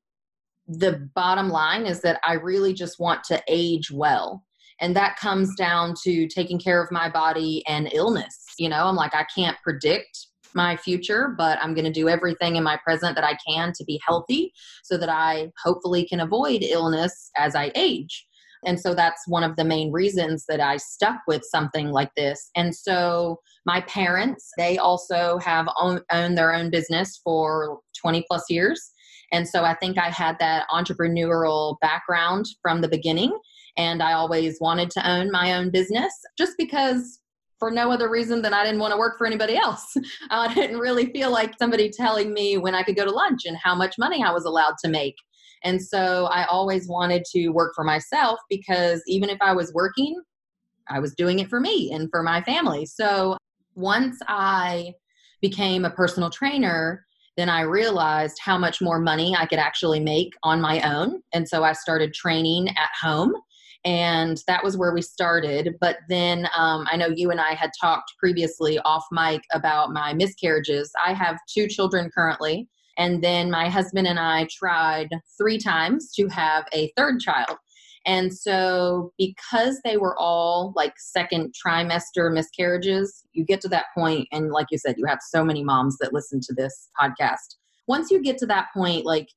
the 0.79 1.09
bottom 1.15 1.49
line 1.49 1.87
is 1.87 2.01
that 2.01 2.21
i 2.25 2.35
really 2.35 2.73
just 2.73 2.99
want 2.99 3.23
to 3.25 3.43
age 3.49 3.91
well 3.91 4.45
and 4.81 4.97
that 4.97 5.17
comes 5.17 5.55
down 5.57 5.95
to 6.03 6.27
taking 6.29 6.59
care 6.59 6.83
of 6.83 6.91
my 6.91 7.09
body 7.09 7.63
and 7.67 7.91
illness 7.93 8.45
you 8.59 8.69
know 8.69 8.87
i'm 8.87 8.97
like 8.97 9.15
i 9.15 9.27
can't 9.35 9.57
predict 9.63 10.29
my 10.55 10.77
future, 10.77 11.35
but 11.37 11.59
I'm 11.61 11.75
going 11.75 11.85
to 11.85 11.93
do 11.93 12.09
everything 12.09 12.57
in 12.57 12.65
my 12.65 12.79
present 12.85 13.15
that 13.15 13.25
I 13.25 13.37
can 13.49 13.73
to 13.75 13.85
be 13.85 14.01
healthy 14.07 14.53
so 14.85 14.97
that 14.99 15.09
I 15.09 15.51
hopefully 15.63 16.07
can 16.07 16.21
avoid 16.21 16.63
illness 16.63 17.31
as 17.37 17.55
I 17.55 17.73
age. 17.75 18.27
And 18.67 18.79
so 18.79 18.95
that's 18.95 19.23
one 19.27 19.43
of 19.43 19.57
the 19.57 19.65
main 19.65 19.91
reasons 19.91 20.45
that 20.49 20.61
I 20.61 20.77
stuck 20.77 21.21
with 21.27 21.43
something 21.45 21.91
like 21.91 22.15
this. 22.15 22.51
And 22.55 22.75
so 22.75 23.39
my 23.65 23.81
parents, 23.83 24.51
they 24.59 24.77
also 24.77 25.39
have 25.39 25.67
own, 25.79 26.01
owned 26.13 26.37
their 26.37 26.53
own 26.53 26.71
business 26.71 27.21
for 27.25 27.79
20 28.01 28.25
plus 28.29 28.45
years. 28.51 28.93
And 29.33 29.49
so 29.49 29.65
I 29.65 29.75
think 29.75 29.99
I 29.99 30.11
had 30.11 30.39
that 30.41 30.67
entrepreneurial 30.71 31.79
background 31.81 32.47
from 32.63 32.81
the 32.81 32.89
beginning. 32.89 33.37
And 33.77 34.03
I 34.03 34.13
always 34.13 34.59
wanted 34.61 34.91
to 34.91 35.09
own 35.09 35.31
my 35.31 35.55
own 35.55 35.71
business 35.71 36.13
just 36.37 36.55
because 36.59 37.21
for 37.59 37.71
no 37.71 37.93
other 37.93 38.11
reason 38.11 38.43
than 38.43 38.55
I 38.55 38.65
didn't 38.65 38.81
want 38.81 38.93
to 38.93 38.99
work 38.99 39.19
for 39.19 39.27
anybody 39.27 39.57
else. 39.57 39.95
I 40.31 40.53
didn't 40.53 40.79
really 40.79 41.13
feel 41.13 41.31
like 41.31 41.55
somebody 41.59 41.91
telling 41.91 42.33
me 42.33 42.57
when 42.57 42.75
I 42.75 42.83
could 42.83 42.97
go 42.97 43.05
to 43.05 43.11
lunch 43.11 43.43
and 43.45 43.57
how 43.57 43.75
much 43.75 43.97
money 43.99 44.25
I 44.25 44.33
was 44.33 44.45
allowed 44.45 44.75
to 44.83 44.91
make. 44.91 45.15
And 45.63 45.81
so 45.81 46.25
I 46.27 46.47
always 46.47 46.89
wanted 46.89 47.25
to 47.33 47.49
work 47.51 47.73
for 47.75 47.85
myself 47.85 48.41
because 48.49 49.03
even 49.07 49.29
if 49.29 49.39
I 49.43 49.53
was 49.53 49.73
working, 49.75 50.21
I 50.89 50.99
was 50.99 51.15
doing 51.15 51.39
it 51.39 51.51
for 51.51 51.61
me 51.61 51.93
and 51.93 52.09
for 52.11 52.23
my 52.23 52.43
family. 52.43 52.87
So 52.87 53.37
once 53.75 54.19
I 54.27 54.95
became 55.43 55.85
a 55.85 55.91
personal 55.91 56.31
trainer, 56.31 57.07
then 57.37 57.49
I 57.49 57.63
realized 57.63 58.39
how 58.41 58.59
much 58.59 58.81
more 58.81 58.99
money 58.99 59.35
I 59.37 59.47
could 59.47 59.59
actually 59.59 60.01
make 60.01 60.33
on 60.43 60.61
my 60.61 60.81
own. 60.83 61.23
And 61.33 61.49
so 61.49 61.65
I 61.65 61.73
started 61.73 62.13
training 62.13 62.69
at 62.71 62.91
home 63.01 63.33
and 63.85 64.43
that 64.47 64.63
was 64.63 64.77
where 64.77 64.93
we 64.93 65.01
started. 65.01 65.77
But 65.81 65.99
then 66.09 66.47
um, 66.57 66.87
i 66.91 66.97
know 66.97 67.09
you 67.09 67.31
and 67.31 67.41
i 67.41 67.55
had 67.55 67.71
talked 67.81 68.13
previously 68.19 68.79
off 68.81 69.05
mic 69.11 69.43
about 69.53 69.93
my 69.93 70.13
miscarriages. 70.13 70.91
I 71.05 71.15
have 71.15 71.39
two 71.53 71.67
children 71.67 72.11
currently 72.15 72.69
and 73.01 73.25
then 73.25 73.51
my 73.51 73.69
husband 73.69 74.07
and 74.07 74.19
i 74.19 74.47
tried 74.51 75.09
three 75.39 75.59
times 75.59 76.13
to 76.13 76.29
have 76.29 76.65
a 76.73 76.93
third 76.97 77.21
child 77.21 77.57
and 78.07 78.35
so 78.35 79.13
because 79.19 79.81
they 79.85 79.97
were 79.97 80.17
all 80.19 80.73
like 80.77 80.95
second 80.99 81.55
trimester 81.55 82.33
miscarriages 82.33 83.25
you 83.33 83.45
get 83.45 83.61
to 83.61 83.69
that 83.69 83.87
point 83.95 84.27
and 84.33 84.51
like 84.51 84.67
you 84.71 84.79
said 84.79 84.97
you 84.99 85.07
have 85.07 85.21
so 85.23 85.45
many 85.45 85.63
moms 85.63 85.97
that 85.99 86.13
listen 86.13 86.41
to 86.41 86.55
this 86.55 86.89
podcast 87.01 87.57
once 87.87 88.11
you 88.11 88.23
get 88.23 88.39
to 88.39 88.47
that 88.47 88.69
point 88.75 89.05
like 89.05 89.29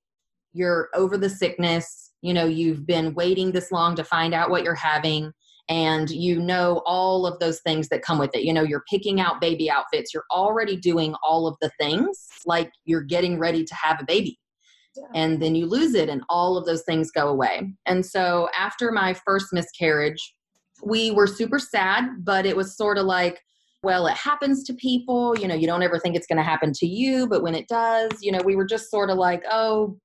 you're 0.53 0.89
over 0.95 1.17
the 1.17 1.29
sickness 1.29 2.11
you 2.21 2.33
know 2.33 2.45
you've 2.45 2.85
been 2.85 3.13
waiting 3.13 3.51
this 3.51 3.71
long 3.71 3.95
to 3.95 4.03
find 4.03 4.33
out 4.33 4.49
what 4.49 4.63
you're 4.63 4.75
having 4.75 5.31
and 5.69 6.09
you 6.09 6.39
know 6.39 6.81
all 6.85 7.25
of 7.25 7.39
those 7.39 7.61
things 7.61 7.87
that 7.87 8.01
come 8.01 8.19
with 8.19 8.35
it 8.35 8.43
you 8.43 8.53
know 8.53 8.63
you're 8.63 8.83
picking 8.89 9.19
out 9.19 9.39
baby 9.39 9.69
outfits 9.69 10.13
you're 10.13 10.25
already 10.31 10.75
doing 10.75 11.15
all 11.23 11.47
of 11.47 11.55
the 11.61 11.71
things 11.79 12.27
like 12.45 12.71
you're 12.85 13.01
getting 13.01 13.39
ready 13.39 13.63
to 13.63 13.75
have 13.75 13.99
a 14.01 14.05
baby. 14.05 14.39
And 15.15 15.41
then 15.41 15.55
you 15.55 15.65
lose 15.65 15.93
it 15.93 16.09
and 16.09 16.21
all 16.29 16.57
of 16.57 16.65
those 16.65 16.83
things 16.83 17.11
go 17.11 17.27
away 17.27 17.73
and 17.85 18.05
so 18.05 18.47
after 18.57 18.91
my 18.91 19.13
first 19.13 19.47
miscarriage 19.51 20.33
we 20.83 21.11
were 21.11 21.27
super 21.27 21.59
sad 21.59 22.05
but 22.23 22.45
it 22.45 22.55
was 22.55 22.75
sort 22.75 22.97
of 22.97 23.05
like 23.05 23.39
well 23.83 24.07
it 24.07 24.15
happens 24.15 24.63
to 24.63 24.73
people 24.73 25.37
you 25.37 25.47
know 25.47 25.55
you 25.55 25.67
don't 25.67 25.83
ever 25.83 25.99
think 25.99 26.15
it's 26.15 26.27
going 26.27 26.37
to 26.37 26.43
happen 26.43 26.71
to 26.73 26.85
you 26.85 27.27
but 27.27 27.41
when 27.41 27.55
it 27.55 27.67
does 27.67 28.11
you 28.21 28.31
know 28.31 28.41
we 28.45 28.55
were 28.55 28.65
just 28.65 28.91
sort 28.91 29.09
of 29.09 29.17
like 29.17 29.43
oh 29.51 29.97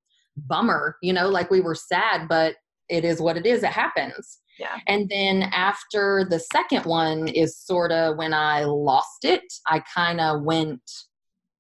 bummer, 0.47 0.97
you 1.03 1.13
know, 1.13 1.29
like 1.29 1.51
we 1.51 1.61
were 1.61 1.75
sad, 1.75 2.29
but 2.29 2.57
it 2.89 3.05
is 3.05 3.21
what 3.21 3.37
it 3.37 3.47
is. 3.47 3.63
It 3.63 3.71
happens. 3.71 4.39
Yeah. 4.59 4.79
And 4.87 5.09
then 5.09 5.45
after 5.53 6.27
the 6.29 6.41
second 6.41 6.85
one 6.85 7.29
is 7.29 7.57
sort 7.57 7.93
of 7.93 8.17
when 8.17 8.35
I 8.35 8.65
lost 8.65 9.25
it, 9.25 9.43
I 9.69 9.83
kind 9.95 10.21
of 10.21 10.43
went 10.43 10.83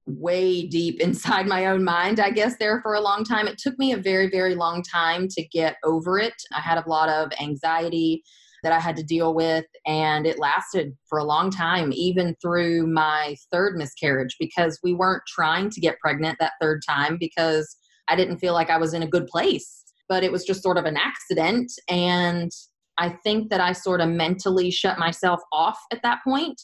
way 0.08 0.66
deep 0.66 1.00
inside 1.00 1.46
my 1.46 1.66
own 1.66 1.84
mind, 1.84 2.20
I 2.20 2.30
guess, 2.30 2.56
there 2.58 2.80
for 2.82 2.94
a 2.94 3.00
long 3.00 3.24
time. 3.24 3.46
It 3.46 3.58
took 3.58 3.78
me 3.78 3.92
a 3.92 3.98
very, 3.98 4.28
very 4.30 4.54
long 4.54 4.82
time 4.82 5.28
to 5.28 5.46
get 5.48 5.76
over 5.84 6.18
it. 6.18 6.34
I 6.54 6.60
had 6.60 6.78
a 6.78 6.88
lot 6.88 7.08
of 7.08 7.30
anxiety 7.40 8.22
that 8.62 8.72
I 8.72 8.80
had 8.80 8.96
to 8.96 9.04
deal 9.04 9.34
with, 9.34 9.66
and 9.86 10.26
it 10.26 10.38
lasted 10.38 10.96
for 11.08 11.18
a 11.18 11.24
long 11.24 11.50
time, 11.50 11.92
even 11.92 12.34
through 12.42 12.88
my 12.88 13.36
third 13.52 13.76
miscarriage, 13.76 14.34
because 14.40 14.80
we 14.82 14.92
weren't 14.92 15.22
trying 15.28 15.70
to 15.70 15.80
get 15.80 16.00
pregnant 16.00 16.38
that 16.40 16.54
third 16.60 16.82
time 16.88 17.18
because 17.20 17.76
I 18.08 18.16
didn't 18.16 18.38
feel 18.38 18.54
like 18.54 18.70
I 18.70 18.78
was 18.78 18.94
in 18.94 19.02
a 19.02 19.08
good 19.08 19.26
place, 19.28 19.84
but 20.08 20.24
it 20.24 20.32
was 20.32 20.44
just 20.44 20.62
sort 20.62 20.78
of 20.78 20.86
an 20.86 20.96
accident. 20.96 21.70
And 21.88 22.50
I 22.98 23.10
think 23.10 23.50
that 23.50 23.60
I 23.60 23.72
sort 23.72 24.00
of 24.00 24.08
mentally 24.08 24.70
shut 24.70 24.98
myself 24.98 25.40
off 25.52 25.78
at 25.92 26.02
that 26.02 26.18
point. 26.24 26.60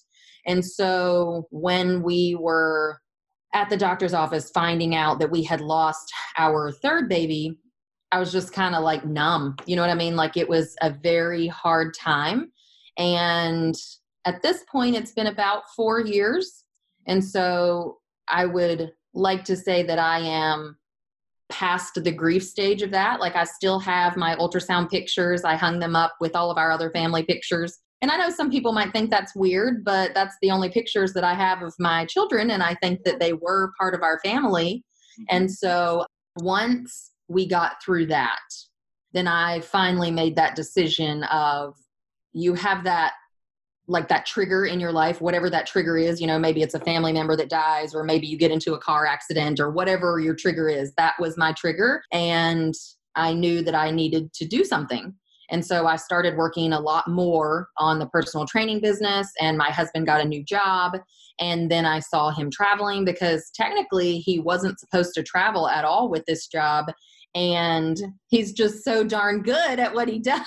And 0.46 0.64
so 0.64 1.46
when 1.50 2.02
we 2.02 2.36
were 2.38 2.98
at 3.54 3.70
the 3.70 3.76
doctor's 3.76 4.12
office 4.12 4.50
finding 4.50 4.94
out 4.94 5.18
that 5.20 5.30
we 5.30 5.42
had 5.42 5.60
lost 5.60 6.12
our 6.36 6.72
third 6.72 7.08
baby, 7.08 7.58
I 8.12 8.18
was 8.18 8.32
just 8.32 8.52
kind 8.52 8.74
of 8.74 8.82
like 8.82 9.06
numb. 9.06 9.56
You 9.64 9.76
know 9.76 9.82
what 9.82 9.90
I 9.90 9.94
mean? 9.94 10.16
Like 10.16 10.36
it 10.36 10.48
was 10.48 10.76
a 10.82 10.90
very 10.90 11.46
hard 11.46 11.94
time. 11.94 12.52
And 12.98 13.74
at 14.24 14.42
this 14.42 14.64
point, 14.70 14.96
it's 14.96 15.12
been 15.12 15.28
about 15.28 15.62
four 15.74 16.00
years. 16.00 16.64
And 17.06 17.24
so 17.24 17.98
I 18.28 18.46
would 18.46 18.92
like 19.14 19.44
to 19.44 19.56
say 19.56 19.84
that 19.84 19.98
I 19.98 20.18
am 20.18 20.76
past 21.48 22.02
the 22.02 22.10
grief 22.10 22.42
stage 22.42 22.82
of 22.82 22.90
that. 22.90 23.20
Like 23.20 23.36
I 23.36 23.44
still 23.44 23.78
have 23.80 24.16
my 24.16 24.34
ultrasound 24.36 24.90
pictures. 24.90 25.44
I 25.44 25.54
hung 25.54 25.78
them 25.78 25.94
up 25.94 26.14
with 26.20 26.34
all 26.34 26.50
of 26.50 26.58
our 26.58 26.72
other 26.72 26.90
family 26.90 27.22
pictures. 27.22 27.78
And 28.04 28.10
I 28.10 28.18
know 28.18 28.28
some 28.28 28.50
people 28.50 28.74
might 28.74 28.92
think 28.92 29.08
that's 29.08 29.34
weird, 29.34 29.82
but 29.82 30.12
that's 30.12 30.36
the 30.42 30.50
only 30.50 30.68
pictures 30.68 31.14
that 31.14 31.24
I 31.24 31.32
have 31.32 31.62
of 31.62 31.72
my 31.78 32.04
children. 32.04 32.50
And 32.50 32.62
I 32.62 32.74
think 32.74 33.02
that 33.04 33.18
they 33.18 33.32
were 33.32 33.72
part 33.80 33.94
of 33.94 34.02
our 34.02 34.18
family. 34.18 34.84
Mm-hmm. 35.18 35.24
And 35.34 35.50
so 35.50 36.04
once 36.36 37.12
we 37.28 37.48
got 37.48 37.82
through 37.82 38.08
that, 38.08 38.42
then 39.14 39.26
I 39.26 39.60
finally 39.60 40.10
made 40.10 40.36
that 40.36 40.54
decision 40.54 41.24
of 41.32 41.76
you 42.34 42.52
have 42.52 42.84
that 42.84 43.14
like 43.86 44.08
that 44.08 44.26
trigger 44.26 44.66
in 44.66 44.80
your 44.80 44.92
life, 44.92 45.22
whatever 45.22 45.48
that 45.48 45.66
trigger 45.66 45.96
is, 45.96 46.20
you 46.20 46.26
know, 46.26 46.38
maybe 46.38 46.60
it's 46.60 46.74
a 46.74 46.80
family 46.80 47.12
member 47.14 47.36
that 47.36 47.48
dies, 47.48 47.94
or 47.94 48.04
maybe 48.04 48.26
you 48.26 48.36
get 48.36 48.50
into 48.50 48.74
a 48.74 48.78
car 48.78 49.06
accident, 49.06 49.58
or 49.58 49.70
whatever 49.70 50.20
your 50.20 50.34
trigger 50.34 50.68
is. 50.68 50.92
That 50.98 51.14
was 51.18 51.38
my 51.38 51.52
trigger. 51.52 52.02
And 52.12 52.74
I 53.14 53.32
knew 53.32 53.62
that 53.62 53.74
I 53.74 53.90
needed 53.90 54.34
to 54.34 54.44
do 54.44 54.62
something. 54.62 55.14
And 55.50 55.64
so 55.64 55.86
I 55.86 55.96
started 55.96 56.36
working 56.36 56.72
a 56.72 56.80
lot 56.80 57.08
more 57.08 57.68
on 57.78 57.98
the 57.98 58.06
personal 58.06 58.46
training 58.46 58.80
business, 58.80 59.30
and 59.40 59.58
my 59.58 59.70
husband 59.70 60.06
got 60.06 60.20
a 60.20 60.28
new 60.28 60.44
job. 60.44 60.98
And 61.40 61.70
then 61.70 61.84
I 61.84 61.98
saw 61.98 62.30
him 62.30 62.50
traveling 62.50 63.04
because 63.04 63.50
technically 63.54 64.18
he 64.18 64.38
wasn't 64.38 64.78
supposed 64.78 65.14
to 65.14 65.22
travel 65.22 65.68
at 65.68 65.84
all 65.84 66.08
with 66.08 66.24
this 66.26 66.46
job. 66.46 66.86
And 67.34 68.00
he's 68.28 68.52
just 68.52 68.84
so 68.84 69.02
darn 69.02 69.42
good 69.42 69.80
at 69.80 69.92
what 69.92 70.08
he 70.08 70.18
does. 70.20 70.42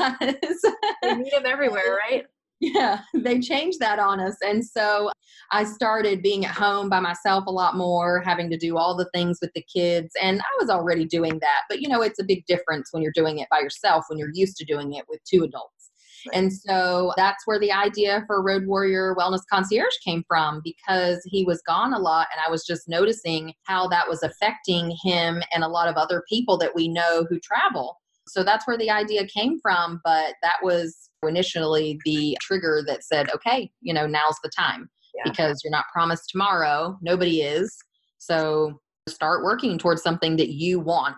they 1.02 1.16
need 1.16 1.34
him 1.34 1.46
everywhere, 1.46 1.98
right? 2.10 2.26
yeah 2.60 3.02
they 3.14 3.40
changed 3.40 3.80
that 3.80 4.00
on 4.00 4.20
us 4.20 4.36
and 4.42 4.66
so 4.66 5.12
i 5.52 5.64
started 5.64 6.24
being 6.24 6.44
at 6.44 6.56
home 6.56 6.90
by 6.90 7.00
myself 7.00 7.44
a 7.46 7.52
lot 7.52 7.76
more 7.76 8.22
having 8.26 8.50
to 8.50 8.58
do 8.58 8.78
all 8.78 8.96
the 8.96 9.10
things 9.14 9.38
with 9.42 9.52
the 9.54 9.64
kids 9.72 10.12
and 10.22 10.42
i 10.42 10.58
was 10.60 10.70
already 10.70 11.06
doing 11.06 11.38
that 11.40 11.62
but 11.70 11.82
you 11.82 11.88
know 11.88 12.02
it's 12.02 12.20
a 12.20 12.26
big 12.26 12.44
difference 12.48 12.90
when 12.92 13.04
you're 13.04 13.12
doing 13.14 13.38
it 13.38 13.48
by 13.52 13.60
yourself 13.60 14.06
when 14.10 14.18
you're 14.18 14.32
used 14.34 14.58
to 14.58 14.66
doing 14.66 14.94
it 14.94 15.06
with 15.08 15.20
two 15.24 15.44
adults 15.44 15.92
And 16.34 16.52
so 16.52 17.14
that's 17.16 17.46
where 17.46 17.60
the 17.60 17.72
idea 17.72 18.24
for 18.28 18.44
Road 18.44 18.66
Warrior 18.66 19.16
Wellness 19.16 19.44
Concierge 19.50 19.94
came 20.04 20.24
from 20.28 20.62
because 20.64 21.22
he 21.26 21.46
was 21.46 21.62
gone 21.66 21.94
a 21.94 22.00
lot. 22.00 22.28
And 22.34 22.42
I 22.46 22.50
was 22.50 22.66
just 22.66 22.88
noticing 22.88 23.54
how 23.64 23.88
that 23.90 24.10
was 24.10 24.24
affecting 24.24 24.96
him 25.04 25.42
and 25.54 25.64
a 25.64 25.68
lot 25.70 25.88
of 25.88 25.96
other 25.96 26.24
people 26.28 26.58
that 26.58 26.76
we 26.76 26.88
know 26.88 27.26
who 27.30 27.40
travel. 27.40 27.98
So 28.28 28.44
that's 28.44 28.68
where 28.68 28.78
the 28.78 28.92
idea 28.92 29.26
came 29.28 29.60
from. 29.62 30.02
But 30.04 30.36
that 30.42 30.58
was 30.62 31.07
initially 31.28 32.00
the 32.06 32.38
trigger 32.42 32.84
that 32.88 33.04
said, 33.04 33.30
okay, 33.34 33.70
you 33.82 33.94
know, 33.94 34.08
now's 34.08 34.38
the 34.44 34.52
time 34.58 34.90
yeah. 35.16 35.30
because 35.30 35.62
you're 35.64 35.72
not 35.72 35.86
promised 35.92 36.30
tomorrow. 36.30 36.98
Nobody 37.02 37.42
is. 37.42 37.76
So 38.18 38.80
start 39.08 39.44
working 39.44 39.78
towards 39.78 40.02
something 40.02 40.36
that 40.38 40.50
you 40.50 40.80
want. 40.80 41.18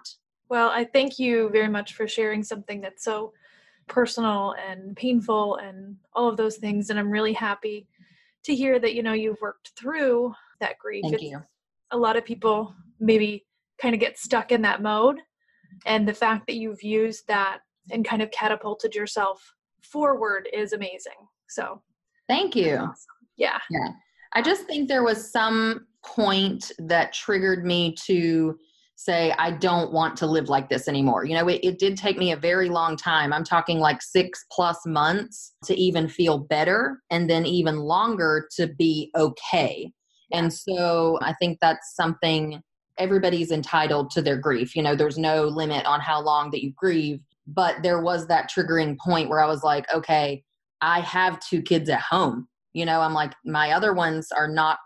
Well, 0.49 0.69
I 0.69 0.85
thank 0.85 1.19
you 1.19 1.49
very 1.49 1.69
much 1.69 1.93
for 1.93 2.07
sharing 2.07 2.43
something 2.43 2.81
that's 2.81 3.03
so 3.03 3.33
personal 3.87 4.55
and 4.67 4.95
painful 4.95 5.57
and 5.57 5.95
all 6.13 6.29
of 6.29 6.37
those 6.37 6.57
things. 6.57 6.89
And 6.89 6.99
I'm 6.99 7.11
really 7.11 7.33
happy 7.33 7.87
to 8.45 8.55
hear 8.55 8.79
that, 8.79 8.95
you 8.95 9.03
know, 9.03 9.13
you've 9.13 9.41
worked 9.41 9.71
through 9.77 10.33
that 10.59 10.77
grief. 10.79 11.03
Thank 11.03 11.15
it's, 11.15 11.23
you. 11.23 11.39
A 11.91 11.97
lot 11.97 12.15
of 12.15 12.25
people 12.25 12.73
maybe 12.99 13.45
kind 13.81 13.93
of 13.93 13.99
get 13.99 14.17
stuck 14.17 14.51
in 14.51 14.61
that 14.63 14.81
mode. 14.81 15.19
And 15.85 16.07
the 16.07 16.13
fact 16.13 16.47
that 16.47 16.55
you've 16.55 16.83
used 16.83 17.27
that 17.27 17.59
and 17.91 18.05
kind 18.05 18.21
of 18.21 18.31
catapulted 18.31 18.95
yourself 18.95 19.55
forward 19.83 20.47
is 20.53 20.73
amazing. 20.73 21.27
So 21.47 21.81
thank 22.27 22.55
you. 22.55 22.75
Awesome. 22.75 22.95
Yeah. 23.37 23.59
Yeah. 23.69 23.89
I 24.33 24.41
just 24.41 24.65
think 24.65 24.87
there 24.87 25.03
was 25.03 25.31
some 25.31 25.87
point 26.03 26.71
that 26.79 27.13
triggered 27.13 27.65
me 27.65 27.93
to 28.05 28.57
say 28.95 29.33
i 29.37 29.49
don't 29.49 29.93
want 29.93 30.17
to 30.17 30.25
live 30.25 30.49
like 30.49 30.69
this 30.69 30.89
anymore 30.89 31.23
you 31.23 31.33
know 31.33 31.47
it, 31.47 31.59
it, 31.63 31.79
did 31.79 31.97
take 31.97 32.17
me 32.17 32.33
a 32.33 32.37
very 32.37 32.67
long 32.67 32.97
time 32.97 33.31
i'm 33.31 33.45
talking 33.45 33.79
like 33.79 34.01
six 34.01 34.45
plus 34.51 34.77
months 34.85 35.53
to 35.63 35.73
even 35.75 36.07
feel 36.07 36.37
better 36.37 37.01
and 37.09 37.29
then 37.29 37.45
even 37.45 37.77
longer 37.77 38.47
to 38.53 38.67
be 38.67 39.09
okay 39.15 39.89
and 40.33 40.51
so 40.51 41.17
i 41.21 41.33
think 41.33 41.57
that's 41.61 41.95
something 41.95 42.61
everybody's 42.97 43.51
entitled 43.51 44.11
to 44.11 44.21
their 44.21 44.37
grief 44.37 44.75
you 44.75 44.83
know 44.83 44.95
there's 44.95 45.17
no 45.17 45.43
limit 45.43 45.85
on 45.85 46.01
how 46.01 46.21
long 46.21 46.51
that 46.51 46.61
you 46.61 46.73
grieve 46.75 47.21
but 47.53 47.81
there 47.83 48.01
was 48.01 48.27
that 48.27 48.49
triggering 48.49 48.97
point 48.97 49.29
where 49.29 49.41
i 49.41 49.47
was 49.47 49.63
like 49.63 49.85
okay 49.93 50.43
i 50.81 50.99
have 51.01 51.39
two 51.39 51.61
kids 51.61 51.89
at 51.89 52.01
home 52.01 52.47
you 52.73 52.85
know 52.85 53.01
i'm 53.01 53.13
like 53.13 53.33
my 53.45 53.71
other 53.71 53.93
ones 53.93 54.27
are 54.35 54.47
not 54.47 54.77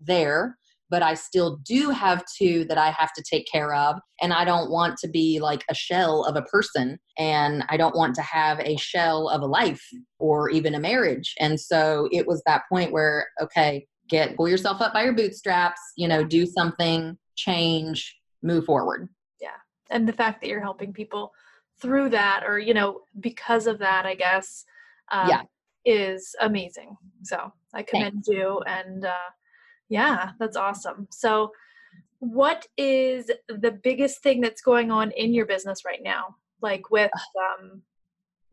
there 0.00 0.56
but 0.90 1.02
I 1.02 1.14
still 1.14 1.58
do 1.64 1.90
have 1.90 2.24
two 2.38 2.64
that 2.66 2.78
I 2.78 2.90
have 2.90 3.12
to 3.14 3.22
take 3.28 3.46
care 3.50 3.74
of. 3.74 3.96
And 4.20 4.32
I 4.32 4.44
don't 4.44 4.70
want 4.70 4.96
to 4.98 5.08
be 5.08 5.40
like 5.40 5.64
a 5.68 5.74
shell 5.74 6.24
of 6.24 6.36
a 6.36 6.42
person. 6.42 6.98
And 7.18 7.64
I 7.68 7.76
don't 7.76 7.96
want 7.96 8.14
to 8.16 8.22
have 8.22 8.60
a 8.60 8.76
shell 8.76 9.28
of 9.28 9.42
a 9.42 9.46
life 9.46 9.82
or 10.18 10.48
even 10.50 10.74
a 10.74 10.80
marriage. 10.80 11.34
And 11.40 11.58
so 11.58 12.08
it 12.12 12.26
was 12.26 12.42
that 12.46 12.62
point 12.70 12.92
where, 12.92 13.26
okay, 13.40 13.86
get 14.08 14.36
pull 14.36 14.48
yourself 14.48 14.80
up 14.80 14.92
by 14.92 15.02
your 15.02 15.14
bootstraps, 15.14 15.80
you 15.96 16.06
know, 16.06 16.22
do 16.22 16.46
something, 16.46 17.18
change, 17.34 18.16
move 18.42 18.64
forward. 18.64 19.08
Yeah. 19.40 19.48
And 19.90 20.08
the 20.08 20.12
fact 20.12 20.40
that 20.40 20.48
you're 20.48 20.60
helping 20.60 20.92
people 20.92 21.32
through 21.80 22.10
that 22.10 22.42
or, 22.46 22.58
you 22.58 22.74
know, 22.74 23.00
because 23.20 23.66
of 23.66 23.78
that, 23.80 24.06
I 24.06 24.14
guess. 24.14 24.64
Um, 25.10 25.28
yeah. 25.28 25.42
Is 25.88 26.34
amazing. 26.40 26.96
So 27.22 27.52
I 27.72 27.84
commend 27.84 28.24
Thanks. 28.24 28.28
you 28.28 28.60
and 28.66 29.04
uh, 29.04 29.30
yeah, 29.88 30.30
that's 30.38 30.56
awesome. 30.56 31.06
So, 31.10 31.52
what 32.18 32.66
is 32.76 33.30
the 33.48 33.70
biggest 33.70 34.22
thing 34.22 34.40
that's 34.40 34.62
going 34.62 34.90
on 34.90 35.10
in 35.12 35.32
your 35.32 35.46
business 35.46 35.84
right 35.84 36.02
now? 36.02 36.34
Like 36.60 36.90
with 36.90 37.10
um 37.38 37.82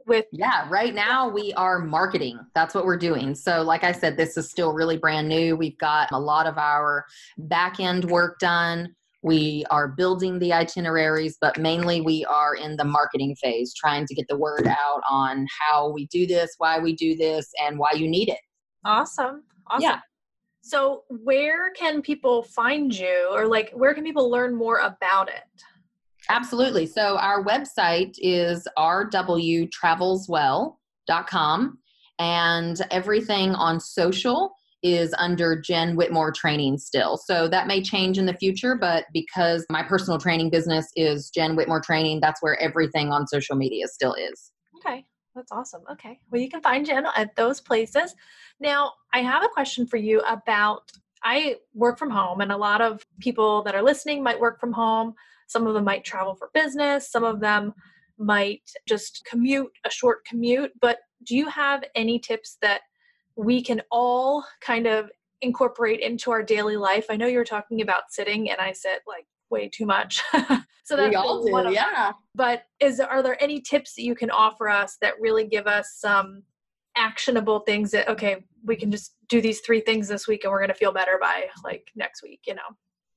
with 0.05 0.25
Yeah, 0.31 0.67
right 0.69 0.93
now 0.93 1.29
we 1.29 1.53
are 1.53 1.79
marketing. 1.79 2.39
That's 2.53 2.75
what 2.75 2.85
we're 2.85 2.97
doing. 2.97 3.33
So, 3.35 3.61
like 3.61 3.83
I 3.83 3.93
said, 3.93 4.17
this 4.17 4.37
is 4.37 4.49
still 4.49 4.73
really 4.73 4.97
brand 4.97 5.27
new. 5.27 5.55
We've 5.55 5.77
got 5.77 6.11
a 6.11 6.19
lot 6.19 6.45
of 6.45 6.57
our 6.57 7.05
back 7.37 7.79
end 7.79 8.05
work 8.05 8.37
done. 8.39 8.95
We 9.23 9.65
are 9.71 9.87
building 9.87 10.37
the 10.39 10.51
itineraries, 10.51 11.37
but 11.39 11.57
mainly 11.57 12.01
we 12.01 12.25
are 12.25 12.55
in 12.55 12.75
the 12.75 12.83
marketing 12.83 13.37
phase, 13.41 13.73
trying 13.73 14.05
to 14.05 14.13
get 14.13 14.27
the 14.27 14.37
word 14.37 14.67
out 14.67 15.01
on 15.09 15.47
how 15.61 15.91
we 15.91 16.07
do 16.07 16.27
this, 16.27 16.55
why 16.57 16.79
we 16.79 16.93
do 16.93 17.15
this, 17.15 17.49
and 17.65 17.79
why 17.79 17.93
you 17.93 18.09
need 18.09 18.27
it. 18.27 18.39
Awesome. 18.83 19.43
Awesome. 19.67 19.81
Yeah. 19.81 19.99
So, 20.61 21.05
where 21.09 21.71
can 21.71 22.01
people 22.01 22.43
find 22.43 22.93
you, 22.93 23.29
or 23.31 23.47
like, 23.47 23.71
where 23.71 23.93
can 23.93 24.03
people 24.03 24.29
learn 24.29 24.53
more 24.55 24.79
about 24.79 25.29
it? 25.29 25.45
Absolutely. 26.29 26.85
So, 26.85 27.17
our 27.17 27.41
website 27.43 28.15
is 28.17 28.67
rwtravelswell.com, 28.77 31.77
and 32.19 32.81
everything 32.91 33.55
on 33.55 33.79
social 33.79 34.53
is 34.83 35.13
under 35.17 35.59
Jen 35.59 35.95
Whitmore 35.95 36.31
Training 36.31 36.77
still. 36.77 37.17
So, 37.17 37.47
that 37.47 37.67
may 37.67 37.81
change 37.81 38.17
in 38.17 38.25
the 38.25 38.33
future, 38.33 38.75
but 38.75 39.05
because 39.13 39.65
my 39.69 39.81
personal 39.83 40.19
training 40.19 40.49
business 40.49 40.87
is 40.95 41.29
Jen 41.29 41.55
Whitmore 41.55 41.81
Training, 41.81 42.19
that's 42.21 42.41
where 42.41 42.59
everything 42.59 43.11
on 43.11 43.27
social 43.27 43.55
media 43.55 43.87
still 43.87 44.13
is. 44.13 44.51
Okay. 44.77 45.05
That's 45.35 45.51
awesome. 45.51 45.81
Okay. 45.91 46.19
Well, 46.31 46.41
you 46.41 46.49
can 46.49 46.61
find 46.61 46.85
Jen 46.85 47.07
at 47.15 47.35
those 47.35 47.59
places. 47.59 48.15
Now, 48.59 48.93
I 49.13 49.19
have 49.19 49.43
a 49.43 49.47
question 49.47 49.87
for 49.87 49.97
you 49.97 50.19
about 50.21 50.91
I 51.23 51.55
work 51.73 51.97
from 51.97 52.09
home, 52.09 52.41
and 52.41 52.51
a 52.51 52.57
lot 52.57 52.81
of 52.81 53.01
people 53.19 53.63
that 53.63 53.75
are 53.75 53.81
listening 53.81 54.21
might 54.21 54.39
work 54.39 54.59
from 54.59 54.73
home. 54.73 55.13
Some 55.47 55.65
of 55.67 55.73
them 55.73 55.85
might 55.85 56.03
travel 56.03 56.35
for 56.35 56.49
business, 56.53 57.11
some 57.11 57.23
of 57.23 57.39
them 57.39 57.73
might 58.17 58.69
just 58.87 59.25
commute, 59.25 59.71
a 59.85 59.89
short 59.89 60.25
commute. 60.25 60.71
But 60.81 60.99
do 61.25 61.35
you 61.35 61.47
have 61.47 61.83
any 61.95 62.19
tips 62.19 62.57
that 62.61 62.81
we 63.35 63.63
can 63.63 63.81
all 63.91 64.45
kind 64.61 64.87
of 64.87 65.09
incorporate 65.41 65.99
into 65.99 66.31
our 66.31 66.43
daily 66.43 66.77
life? 66.77 67.05
I 67.09 67.15
know 67.15 67.27
you're 67.27 67.43
talking 67.43 67.81
about 67.81 68.03
sitting, 68.09 68.51
and 68.51 68.59
I 68.59 68.71
sit 68.71 69.01
like 69.07 69.25
way 69.49 69.69
too 69.69 69.85
much. 69.85 70.21
so 70.83 70.95
that's 70.95 71.09
we 71.09 71.15
all 71.15 71.43
do, 71.43 71.71
yeah. 71.73 72.07
Them. 72.07 72.13
But 72.35 72.63
is 72.79 72.99
are 72.99 73.21
there 73.21 73.41
any 73.41 73.61
tips 73.61 73.95
that 73.95 74.03
you 74.03 74.15
can 74.15 74.31
offer 74.31 74.69
us 74.69 74.97
that 75.01 75.19
really 75.19 75.45
give 75.45 75.67
us 75.67 75.97
some 75.99 76.43
actionable 76.95 77.61
things 77.61 77.91
that 77.91 78.07
okay, 78.09 78.43
we 78.65 78.75
can 78.75 78.91
just 78.91 79.15
do 79.29 79.41
these 79.41 79.61
three 79.61 79.81
things 79.81 80.07
this 80.07 80.27
week 80.27 80.43
and 80.43 80.51
we're 80.51 80.59
going 80.59 80.69
to 80.69 80.75
feel 80.75 80.91
better 80.91 81.17
by 81.19 81.45
like 81.63 81.89
next 81.95 82.23
week, 82.23 82.41
you 82.45 82.55
know? 82.55 82.61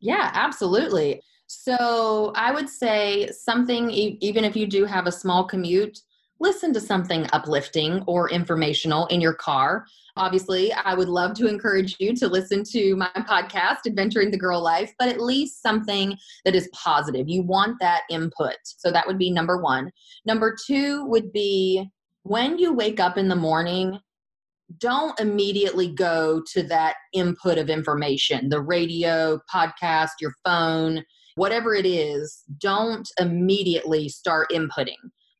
Yeah, 0.01 0.31
absolutely. 0.35 1.21
So 1.47 2.33
I 2.35 2.53
would 2.53 2.69
say 2.69 3.31
something, 3.31 3.91
even 3.91 4.45
if 4.45 4.57
you 4.57 4.67
do 4.67 4.85
have 4.85 5.07
a 5.07 5.13
small 5.13 5.45
commute, 5.45 6.01
listen 6.41 6.73
to 6.75 6.81
something 6.81 7.27
uplifting 7.33 8.03
or 8.07 8.31
informational 8.31 9.07
in 9.07 9.21
your 9.21 9.35
car. 9.35 9.87
Obviously, 10.17 10.73
I 10.73 10.95
would 10.95 11.09
love 11.09 11.35
to 11.35 11.47
encourage 11.47 11.97
you 11.99 12.15
to 12.17 12.29
listen 12.29 12.63
to 12.73 12.97
my 12.97 13.11
podcast, 13.17 13.87
Adventuring 13.87 14.31
the 14.31 14.39
Girl 14.39 14.63
Life, 14.63 14.93
but 14.99 15.09
at 15.09 15.21
least 15.21 15.63
something 15.63 16.17
that 16.45 16.55
is 16.55 16.69
positive. 16.73 17.29
You 17.29 17.43
want 17.43 17.77
that 17.81 18.03
input. 18.11 18.57
So 18.65 18.91
that 18.91 19.07
would 19.07 19.19
be 19.19 19.31
number 19.31 19.61
one. 19.61 19.91
Number 20.25 20.57
two 20.67 21.05
would 21.07 21.33
be 21.33 21.91
when 22.23 22.59
you 22.59 22.73
wake 22.73 22.99
up 22.99 23.19
in 23.19 23.29
the 23.29 23.37
morning, 23.37 24.01
don't 24.79 25.19
immediately 25.21 25.89
go 25.93 26.43
to 26.53 26.63
that 26.65 26.97
input 27.13 27.57
of 27.57 27.71
information 27.71 28.49
the 28.49 28.61
radio, 28.61 29.39
podcast, 29.53 30.11
your 30.21 30.33
phone, 30.45 31.05
whatever 31.37 31.75
it 31.75 31.87
is. 31.87 32.43
Don't 32.59 33.09
immediately 33.21 34.09
start 34.09 34.51
inputting 34.51 34.97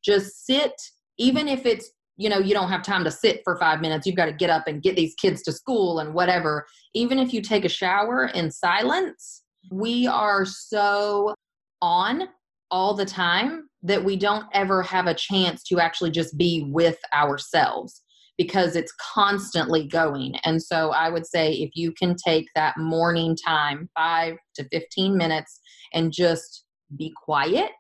just 0.07 0.47
sit 0.47 0.73
even 1.19 1.49
if 1.49 1.67
it's 1.67 1.91
you 2.17 2.31
know 2.31 2.39
you 2.39 2.55
don't 2.55 2.71
have 2.71 2.83
time 2.83 3.05
to 3.05 3.11
sit 3.11 3.41
for 3.45 3.59
five 3.59 3.81
minutes 3.81 4.07
you've 4.07 4.17
got 4.17 4.27
to 4.27 4.33
get 4.33 4.51
up 4.51 4.67
and 4.67 4.83
get 4.83 4.97
these 4.97 5.15
kids 5.21 5.43
to 5.43 5.53
school 5.53 5.99
and 5.99 6.15
whatever 6.15 6.67
even 6.95 7.19
if 7.19 7.35
you 7.35 7.43
take 7.43 7.65
a 7.65 7.69
shower 7.69 8.27
in 8.35 8.51
silence 8.51 9.43
we 9.71 10.07
are 10.07 10.45
so 10.45 11.35
on 11.83 12.29
all 12.71 12.95
the 12.95 13.05
time 13.05 13.69
that 13.83 14.05
we 14.05 14.17
don't 14.17 14.47
ever 14.53 14.83
have 14.83 15.07
a 15.07 15.15
chance 15.15 15.63
to 15.63 15.79
actually 15.81 16.11
just 16.11 16.37
be 16.39 16.67
with 16.69 16.99
ourselves 17.15 18.03
because 18.39 18.77
it's 18.77 18.93
constantly 19.15 19.87
going. 19.87 20.35
And 20.45 20.63
so 20.63 20.91
I 20.91 21.09
would 21.09 21.27
say 21.27 21.53
if 21.53 21.71
you 21.75 21.93
can 21.93 22.17
take 22.17 22.47
that 22.55 22.77
morning 22.77 23.37
time, 23.37 23.89
five 23.97 24.37
to 24.57 24.69
15 24.71 25.17
minutes, 25.17 25.59
and 25.95 26.13
just 26.13 26.65
be 26.97 27.13
quiet 27.25 27.73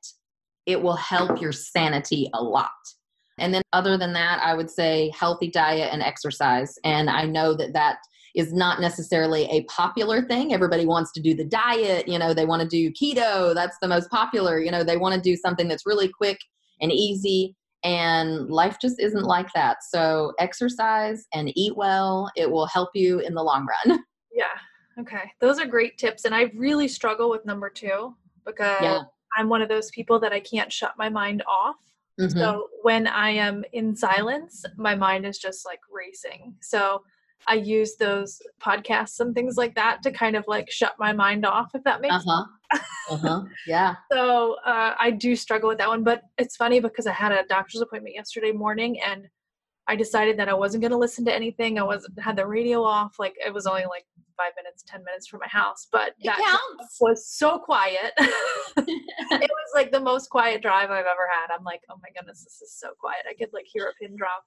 it 0.67 0.81
will 0.81 0.97
help 0.97 1.41
your 1.41 1.53
sanity 1.53 2.29
a 2.35 2.43
lot. 2.43 2.71
And 3.39 3.53
then, 3.53 3.63
other 3.73 3.99
than 3.99 4.13
that, 4.15 4.41
I 4.43 4.55
would 4.55 4.71
say 4.71 5.13
healthy 5.15 5.51
diet 5.51 5.91
and 5.93 6.03
exercise. 6.03 6.79
And 6.85 7.11
I 7.11 7.25
know 7.25 7.55
that 7.55 7.75
that 7.75 7.99
is 8.35 8.53
not 8.53 8.81
necessarily 8.81 9.45
a 9.45 9.65
popular 9.65 10.23
thing. 10.23 10.53
Everybody 10.53 10.87
wants 10.87 11.13
to 11.13 11.21
do 11.21 11.35
the 11.35 11.45
diet, 11.45 12.07
you 12.07 12.19
know, 12.19 12.35
they 12.35 12.45
want 12.45 12.63
to 12.63 12.69
do 12.69 12.93
keto. 12.93 13.55
That's 13.55 13.77
the 13.81 13.89
most 13.89 14.11
popular. 14.11 14.59
You 14.59 14.71
know, 14.71 14.85
they 14.85 14.97
want 14.97 15.15
to 15.15 15.21
do 15.21 15.37
something 15.37 15.69
that's 15.69 15.87
really 15.87 16.09
quick 16.09 16.39
and 16.81 16.93
easy. 16.93 17.57
And 17.85 18.49
life 18.49 18.79
just 18.81 19.01
isn't 19.01 19.25
like 19.25 19.49
that. 19.55 19.79
So, 19.91 20.33
exercise 20.39 21.27
and 21.33 21.53
eat 21.55 21.77
well, 21.77 22.31
it 22.37 22.51
will 22.51 22.67
help 22.67 22.91
you 22.95 23.21
in 23.21 23.35
the 23.35 23.43
long 23.43 23.67
run. 23.67 23.99
Yeah. 24.33 25.01
Okay. 25.01 25.33
Those 25.41 25.59
are 25.59 25.65
great 25.65 25.97
tips. 25.97 26.27
And 26.27 26.35
I 26.35 26.53
really 26.55 26.89
struggle 26.89 27.31
with 27.31 27.47
number 27.47 27.71
two 27.71 28.15
because 28.45 28.83
yeah. 28.83 29.03
I'm 29.37 29.49
one 29.49 29.63
of 29.63 29.69
those 29.69 29.91
people 29.91 30.19
that 30.21 30.33
I 30.33 30.41
can't 30.41 30.73
shut 30.73 30.95
my 30.99 31.09
mind 31.09 31.43
off. 31.49 31.77
Mm-hmm. 32.21 32.39
So 32.39 32.69
when 32.83 33.07
I 33.07 33.31
am 33.31 33.65
in 33.73 33.95
silence, 33.95 34.65
my 34.77 34.95
mind 34.95 35.27
is 35.27 35.39
just 35.39 35.67
like 35.67 35.81
racing. 35.93 36.55
So 36.61 37.03
I 37.47 37.55
use 37.55 37.97
those 37.97 38.41
podcasts 38.61 39.21
and 39.21 39.35
things 39.35 39.57
like 39.57 39.75
that 39.75 40.03
to 40.03 40.11
kind 40.11 40.37
of 40.37 40.45
like 40.49 40.71
shut 40.71 40.95
my 40.99 41.13
mind 41.13 41.47
off, 41.47 41.71
if 41.75 41.85
that 41.85 42.01
makes 42.01 42.15
uh-huh. 42.15 42.45
sense. 42.73 42.85
uh-huh. 43.11 43.43
Yeah. 43.67 43.97
So 44.13 44.57
uh, 44.65 44.95
I 44.99 45.11
do 45.11 45.37
struggle 45.37 45.69
with 45.69 45.79
that 45.79 45.89
one, 45.89 46.03
but 46.03 46.23
it's 46.39 46.57
funny 46.57 46.81
because 46.81 47.07
I 47.07 47.13
had 47.13 47.33
a 47.33 47.45
doctor's 47.49 47.83
appointment 47.83 48.15
yesterday 48.15 48.53
morning 48.53 49.01
and 49.01 49.29
I 49.89 49.97
decided 49.97 50.39
that 50.39 50.49
I 50.49 50.55
wasn't 50.55 50.81
going 50.81 50.91
to 50.93 50.97
listen 50.99 51.25
to 51.27 51.35
anything. 51.35 51.79
I 51.79 51.83
was 51.83 52.09
had 52.19 52.37
the 52.37 52.47
radio 52.47 52.83
off. 52.83 53.19
Like 53.19 53.35
it 53.45 53.55
was 53.55 53.67
only 53.67 53.85
like 53.85 54.05
five 54.37 54.53
minutes, 54.57 54.83
ten 54.87 55.03
minutes 55.05 55.27
from 55.27 55.41
my 55.41 55.49
house, 55.49 55.87
but 55.91 56.09
it 56.19 56.27
that 56.27 56.39
was 57.01 57.27
so 57.27 57.59
quiet. 57.59 58.13
it 58.19 59.51
was 59.51 59.71
like 59.75 59.93
the 59.93 60.01
most 60.01 60.29
quiet 60.29 60.63
drive 60.63 60.91
I've 60.91 61.07
ever 61.07 61.29
had. 61.41 61.55
I'm 61.55 61.65
like, 61.65 61.83
oh 61.91 61.97
my 62.03 62.09
goodness, 62.17 62.45
this 62.45 62.61
is 62.63 62.75
so 62.79 62.91
quiet. 62.99 63.27
I 63.29 63.35
could 63.35 63.53
like 63.53 63.67
hear 63.67 63.89
a 63.89 63.95
pin 64.03 64.17
drop. 64.17 64.45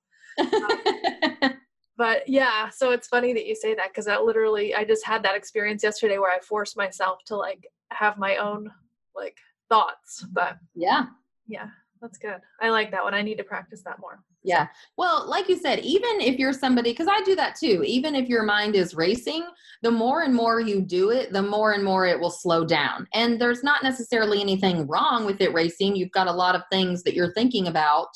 Um, 1.41 1.53
but 1.97 2.27
yeah, 2.27 2.69
so 2.69 2.91
it's 2.91 3.07
funny 3.07 3.33
that 3.33 3.45
you 3.45 3.55
say 3.55 3.73
that 3.75 3.89
because 3.89 4.05
that 4.05 4.23
literally, 4.23 4.75
I 4.75 4.83
just 4.83 5.05
had 5.05 5.23
that 5.23 5.35
experience 5.35 5.83
yesterday 5.83 6.17
where 6.17 6.31
I 6.35 6.39
forced 6.39 6.77
myself 6.77 7.19
to 7.27 7.35
like 7.35 7.65
have 7.91 8.17
my 8.17 8.37
own 8.37 8.71
like 9.15 9.37
thoughts. 9.69 10.25
But 10.31 10.57
yeah, 10.75 11.05
yeah, 11.47 11.67
that's 12.01 12.17
good. 12.17 12.39
I 12.61 12.69
like 12.69 12.91
that 12.91 13.03
one. 13.03 13.13
I 13.13 13.21
need 13.21 13.37
to 13.37 13.43
practice 13.43 13.81
that 13.85 13.99
more. 13.99 14.21
Yeah. 14.43 14.67
Well, 14.97 15.29
like 15.29 15.49
you 15.49 15.57
said, 15.57 15.79
even 15.79 16.21
if 16.21 16.39
you're 16.39 16.53
somebody, 16.53 16.91
because 16.91 17.09
I 17.09 17.21
do 17.23 17.35
that 17.35 17.55
too, 17.55 17.83
even 17.85 18.15
if 18.15 18.29
your 18.29 18.43
mind 18.43 18.75
is 18.75 18.95
racing, 18.95 19.45
the 19.81 19.91
more 19.91 20.21
and 20.21 20.33
more 20.33 20.61
you 20.61 20.81
do 20.81 21.09
it, 21.09 21.33
the 21.33 21.41
more 21.41 21.73
and 21.73 21.83
more 21.83 22.05
it 22.05 22.19
will 22.19 22.31
slow 22.31 22.65
down. 22.65 23.05
And 23.13 23.39
there's 23.39 23.63
not 23.63 23.83
necessarily 23.83 24.39
anything 24.39 24.87
wrong 24.87 25.25
with 25.25 25.41
it 25.41 25.53
racing. 25.53 25.95
You've 25.95 26.11
got 26.11 26.27
a 26.27 26.31
lot 26.31 26.55
of 26.55 26.61
things 26.71 27.03
that 27.03 27.15
you're 27.15 27.33
thinking 27.33 27.67
about, 27.67 28.07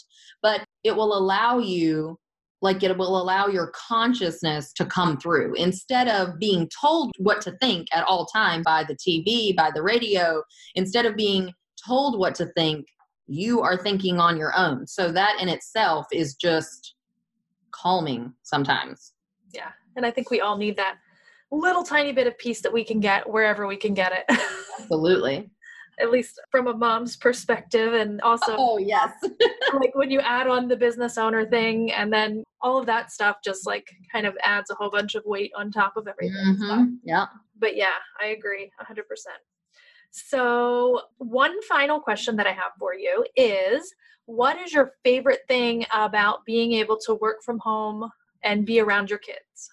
but 0.42 0.64
it 0.84 0.96
will 0.96 1.18
allow 1.18 1.60
you 1.60 2.18
like 2.62 2.82
it 2.82 2.98
will 2.98 3.22
allow 3.22 3.48
your 3.48 3.74
consciousness 3.76 4.72
to 4.72 4.86
come 4.86 5.18
through 5.18 5.54
instead 5.56 6.08
of 6.08 6.40
being 6.40 6.70
told 6.80 7.12
what 7.18 7.42
to 7.42 7.52
think 7.58 7.90
at 7.94 8.06
all 8.06 8.26
time 8.26 8.64
by 8.64 8.86
the 8.86 8.96
TV, 8.96 9.54
by 9.54 9.70
the 9.76 9.84
radio, 9.84 10.42
instead 10.76 11.06
of 11.06 11.18
being 11.18 11.52
told 11.86 12.18
what 12.18 12.34
to 12.36 12.46
think 12.56 12.86
you 13.34 13.62
are 13.62 13.78
thinking 13.78 14.19
on 14.19 14.38
your 14.38 14.56
own. 14.56 14.86
So 14.86 15.12
that 15.12 15.41
in 15.41 15.50
itself 15.50 16.06
is 16.12 16.36
just 16.36 16.96
calming 17.72 18.34
sometimes. 18.43 19.13
Yeah. 19.54 19.72
And 19.96 20.06
I 20.06 20.12
think 20.12 20.30
we 20.30 20.41
all 20.41 20.58
need 20.58 20.78
that 20.78 20.98
little 21.52 21.84
tiny 21.84 22.12
bit 22.13 22.28
of 22.28 22.38
peace 22.38 22.62
that 22.62 22.74
we 22.74 22.84
can 22.84 23.00
get 23.00 23.30
wherever 23.30 23.65
we 23.67 23.76
can 23.76 23.93
get 23.93 24.12
it. 24.12 24.26
Absolutely. 24.80 25.50
At 26.00 26.12
least 26.12 26.39
from 26.50 26.67
a 26.67 26.76
mom's 26.76 27.15
perspective 27.15 27.93
and 27.93 28.22
also 28.22 28.56
Oh 28.58 28.78
yes. 28.78 29.12
like 29.74 29.93
when 29.96 30.10
you 30.10 30.19
add 30.19 30.48
on 30.48 30.67
the 30.67 30.76
business 30.76 31.17
owner 31.17 31.46
thing 31.46 31.91
and 31.91 32.12
then 32.12 32.43
all 32.62 32.78
of 32.78 32.86
that 32.86 33.12
stuff 33.12 33.38
just 33.43 33.67
like 33.67 33.88
kind 34.12 34.26
of 34.26 34.36
adds 34.43 34.69
a 34.72 34.76
whole 34.76 34.89
bunch 34.89 35.15
of 35.15 35.24
weight 35.26 35.52
on 35.56 35.72
top 35.72 35.98
of 35.98 36.08
everything. 36.08 36.58
Mm-hmm. 36.60 36.84
Yeah. 37.04 37.26
But 37.60 37.76
yeah, 37.76 37.98
I 38.22 38.28
agree 38.28 38.72
100%. 38.82 39.02
So, 40.15 41.02
one 41.17 41.60
final 41.63 41.99
question 41.99 42.36
that 42.36 42.45
I 42.45 42.52
have 42.52 42.73
for 42.78 42.93
you 42.93 43.26
is 43.36 43.91
what 44.28 44.60
is 44.60 44.71
your 44.71 44.91
favorite 45.04 45.39
thing 45.47 45.86
about 45.91 46.45
being 46.45 46.73
able 46.73 46.97
to 47.08 47.15
work 47.15 47.41
from 47.43 47.58
home 47.58 48.12
and 48.43 48.63
be 48.63 48.80
around 48.80 49.10
your 49.10 49.17
kids? 49.17 49.71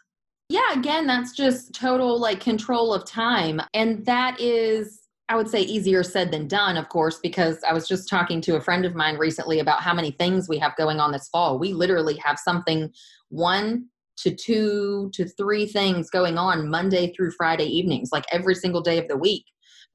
Yeah, 0.48 0.72
again, 0.72 1.06
that's 1.06 1.36
just 1.36 1.74
total 1.74 2.18
like 2.18 2.40
control 2.40 2.94
of 2.94 3.04
time. 3.04 3.60
And 3.74 4.04
that 4.06 4.40
is, 4.40 5.02
I 5.28 5.36
would 5.36 5.50
say, 5.50 5.60
easier 5.60 6.02
said 6.02 6.30
than 6.30 6.48
done, 6.48 6.78
of 6.78 6.88
course, 6.88 7.18
because 7.18 7.58
I 7.68 7.74
was 7.74 7.86
just 7.86 8.08
talking 8.08 8.40
to 8.40 8.56
a 8.56 8.62
friend 8.62 8.86
of 8.86 8.94
mine 8.94 9.18
recently 9.18 9.58
about 9.60 9.82
how 9.82 9.92
many 9.92 10.10
things 10.12 10.48
we 10.48 10.58
have 10.58 10.74
going 10.76 11.00
on 11.00 11.12
this 11.12 11.28
fall. 11.28 11.58
We 11.58 11.74
literally 11.74 12.16
have 12.16 12.38
something 12.38 12.90
one 13.28 13.88
to 14.16 14.34
two 14.34 15.10
to 15.12 15.28
three 15.28 15.66
things 15.66 16.08
going 16.08 16.38
on 16.38 16.70
Monday 16.70 17.12
through 17.12 17.32
Friday 17.32 17.66
evenings, 17.66 18.08
like 18.10 18.24
every 18.32 18.54
single 18.54 18.80
day 18.80 18.96
of 18.96 19.06
the 19.06 19.18
week. 19.18 19.44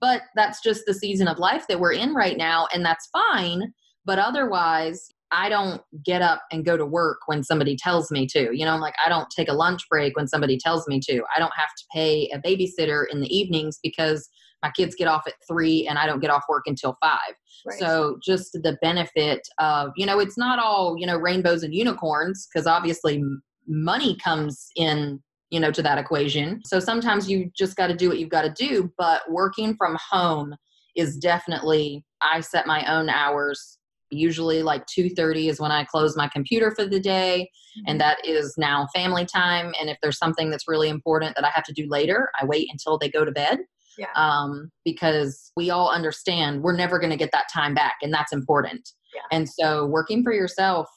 But 0.02 0.24
that's 0.36 0.62
just 0.62 0.84
the 0.86 0.94
season 0.94 1.28
of 1.28 1.40
life 1.40 1.66
that 1.68 1.80
we're 1.80 1.94
in 1.94 2.14
right 2.14 2.38
now, 2.38 2.68
and 2.74 2.86
that's 2.86 3.08
fine. 3.08 3.74
But 4.06 4.20
otherwise, 4.20 5.10
I 5.32 5.50
don't 5.50 5.82
get 6.04 6.22
up 6.22 6.44
and 6.52 6.64
go 6.64 6.78
to 6.78 6.86
work 6.86 7.20
when 7.26 7.44
somebody 7.44 7.76
tells 7.76 8.12
me 8.12 8.28
to. 8.28 8.56
You 8.56 8.66
know, 8.66 8.72
I'm 8.72 8.82
like, 8.82 8.96
I 9.04 9.10
don't 9.10 9.28
take 9.36 9.50
a 9.50 9.54
lunch 9.54 9.82
break 9.90 10.16
when 10.16 10.28
somebody 10.28 10.58
tells 10.58 10.88
me 10.88 11.00
to. 11.08 11.24
I 11.36 11.40
don't 11.40 11.54
have 11.56 11.70
to 11.70 11.84
pay 11.94 12.30
a 12.34 12.40
babysitter 12.40 13.06
in 13.12 13.22
the 13.22 13.36
evenings 13.36 13.80
because 13.82 14.30
my 14.64 14.72
kids 14.72 14.96
get 14.96 15.08
off 15.08 15.24
at 15.28 15.34
three 15.48 15.88
and 15.88 15.98
I 15.98 16.06
don't 16.06 16.22
get 16.22 16.30
off 16.30 16.44
work 16.48 16.64
until 16.66 16.98
five. 17.02 17.34
Right. 17.66 17.80
So 17.80 18.18
just 18.24 18.54
the 18.54 18.78
benefit 18.82 19.48
of, 19.60 19.92
you 19.96 20.06
know, 20.06 20.20
it's 20.20 20.38
not 20.38 20.60
all, 20.60 20.96
you 20.98 21.06
know, 21.06 21.18
rainbows 21.18 21.64
and 21.64 21.74
unicorns 21.74 22.48
because 22.48 22.68
obviously 22.68 23.24
money 23.68 24.18
comes 24.24 24.70
in 24.76 25.22
you 25.50 25.60
know 25.60 25.72
to 25.72 25.82
that 25.82 25.98
equation. 25.98 26.62
So 26.66 26.80
sometimes 26.80 27.30
you 27.30 27.52
just 27.56 27.76
got 27.76 27.88
to 27.88 27.96
do 27.96 28.10
what 28.10 28.20
you've 28.20 28.30
got 28.30 28.44
to 28.44 28.54
do 28.54 28.92
but 28.98 29.22
working 29.30 29.76
from 29.76 29.98
home 30.12 30.56
is 30.96 31.18
definitely 31.18 32.04
i 32.22 32.40
set 32.40 32.68
my 32.68 32.86
own 32.94 33.10
hours. 33.10 33.78
Usually 34.12 34.62
like 34.64 34.86
2.30 34.86 35.50
is 35.50 35.60
when 35.60 35.72
i 35.72 35.84
close 35.84 36.16
my 36.16 36.28
computer 36.28 36.72
for 36.76 36.86
the 36.86 37.00
day 37.00 37.50
and 37.88 38.00
that 38.00 38.26
is 38.26 38.54
now 38.58 38.88
family 38.94 39.26
time 39.26 39.74
and 39.80 39.90
if 39.90 39.98
there's 40.02 40.18
something 40.18 40.50
that's 40.50 40.68
really 40.68 40.90
important 40.90 41.36
that 41.36 41.44
i 41.44 41.50
have 41.50 41.64
to 41.66 41.74
do 41.74 41.86
later 41.90 42.30
i 42.40 42.46
wait 42.46 42.70
until 42.72 42.98
they 42.98 43.10
go 43.10 43.26
to 43.26 43.32
bed. 43.32 43.60
Yeah. 43.98 44.08
um, 44.16 44.72
because 44.84 45.54
we 45.56 45.70
all 45.70 45.90
understand 45.90 46.62
we're 46.62 46.76
never 46.76 47.00
going 47.00 47.12
to 47.12 47.18
get 47.18 47.32
that 47.32 47.46
time 47.54 47.74
back 47.74 47.96
and 48.02 48.14
that's 48.14 48.34
important. 48.34 48.90
Yeah. 49.14 49.22
and 49.32 49.50
so 49.50 49.86
working 49.86 50.24
for 50.24 50.34
yourself 50.34 50.88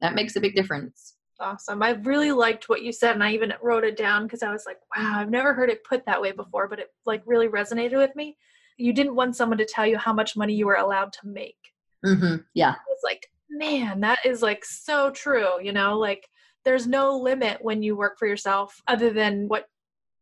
that 0.00 0.14
makes 0.14 0.34
a 0.36 0.40
big 0.40 0.54
difference 0.54 1.14
awesome. 1.40 1.82
I 1.82 1.90
really 1.90 2.32
liked 2.32 2.68
what 2.68 2.82
you 2.82 2.92
said, 2.92 3.14
and 3.14 3.24
I 3.24 3.32
even 3.32 3.52
wrote 3.62 3.84
it 3.84 3.96
down 3.96 4.24
because 4.24 4.42
I 4.42 4.52
was 4.52 4.64
like, 4.66 4.78
wow, 4.96 5.14
I've 5.16 5.30
never 5.30 5.54
heard 5.54 5.70
it 5.70 5.84
put 5.84 6.04
that 6.06 6.20
way 6.20 6.32
before, 6.32 6.68
but 6.68 6.78
it 6.78 6.88
like 7.06 7.22
really 7.26 7.48
resonated 7.48 7.96
with 7.96 8.14
me. 8.14 8.36
You 8.76 8.92
didn't 8.92 9.16
want 9.16 9.36
someone 9.36 9.58
to 9.58 9.66
tell 9.66 9.86
you 9.86 9.98
how 9.98 10.12
much 10.12 10.36
money 10.36 10.54
you 10.54 10.66
were 10.66 10.76
allowed 10.76 11.12
to 11.14 11.28
make. 11.28 11.58
Mm-hmm. 12.04 12.36
Yeah. 12.54 12.74
It's 12.90 13.04
like, 13.04 13.26
man, 13.50 14.00
that 14.00 14.20
is 14.24 14.42
like 14.42 14.64
so 14.64 15.10
true. 15.10 15.62
You 15.62 15.72
know, 15.72 15.98
like 15.98 16.26
there's 16.64 16.86
no 16.86 17.16
limit 17.18 17.58
when 17.60 17.82
you 17.82 17.96
work 17.96 18.18
for 18.18 18.26
yourself 18.26 18.80
other 18.86 19.10
than 19.10 19.48
what 19.48 19.66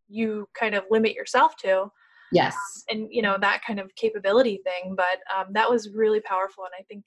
you 0.09 0.49
kind 0.59 0.75
of 0.75 0.85
limit 0.91 1.13
yourself 1.13 1.57
to. 1.59 1.91
Yes. 2.33 2.55
Um, 2.55 2.97
and, 2.97 3.09
you 3.11 3.23
know, 3.23 3.37
that 3.41 3.63
kind 3.65 3.79
of 3.79 3.95
capability 3.95 4.61
thing. 4.65 4.97
But 4.97 5.21
um, 5.37 5.53
that 5.53 5.71
was 5.71 5.91
really 5.95 6.21
powerful. 6.21 6.65
And 6.65 6.73
I 6.79 6.83
think 6.85 7.05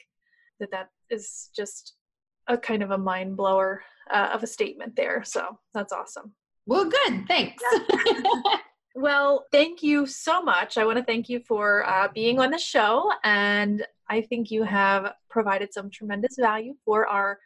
that 0.59 0.71
that 0.71 0.87
is 1.09 1.49
just 1.55 1.95
a 2.47 2.57
kind 2.57 2.83
of 2.83 2.91
a 2.91 2.97
mind 2.97 3.37
blower 3.37 3.83
uh, 4.11 4.29
of 4.33 4.43
a 4.43 4.47
statement 4.47 4.95
there. 4.95 5.23
So 5.23 5.57
that's 5.73 5.93
awesome. 5.93 6.33
Well, 6.65 6.89
good. 6.89 7.27
Thanks. 7.27 7.63
well, 8.95 9.45
thank 9.51 9.81
you 9.81 10.05
so 10.05 10.41
much. 10.41 10.77
I 10.77 10.85
want 10.85 10.97
to 10.97 11.03
thank 11.03 11.29
you 11.29 11.39
for 11.39 11.87
uh, 11.87 12.07
being 12.13 12.39
on 12.39 12.51
the 12.51 12.57
show. 12.57 13.11
And 13.23 13.85
I 14.09 14.21
think 14.21 14.51
you 14.51 14.63
have 14.63 15.13
provided 15.29 15.73
some 15.73 15.89
tremendous 15.89 16.35
value 16.39 16.73
for 16.85 17.07
our 17.07 17.39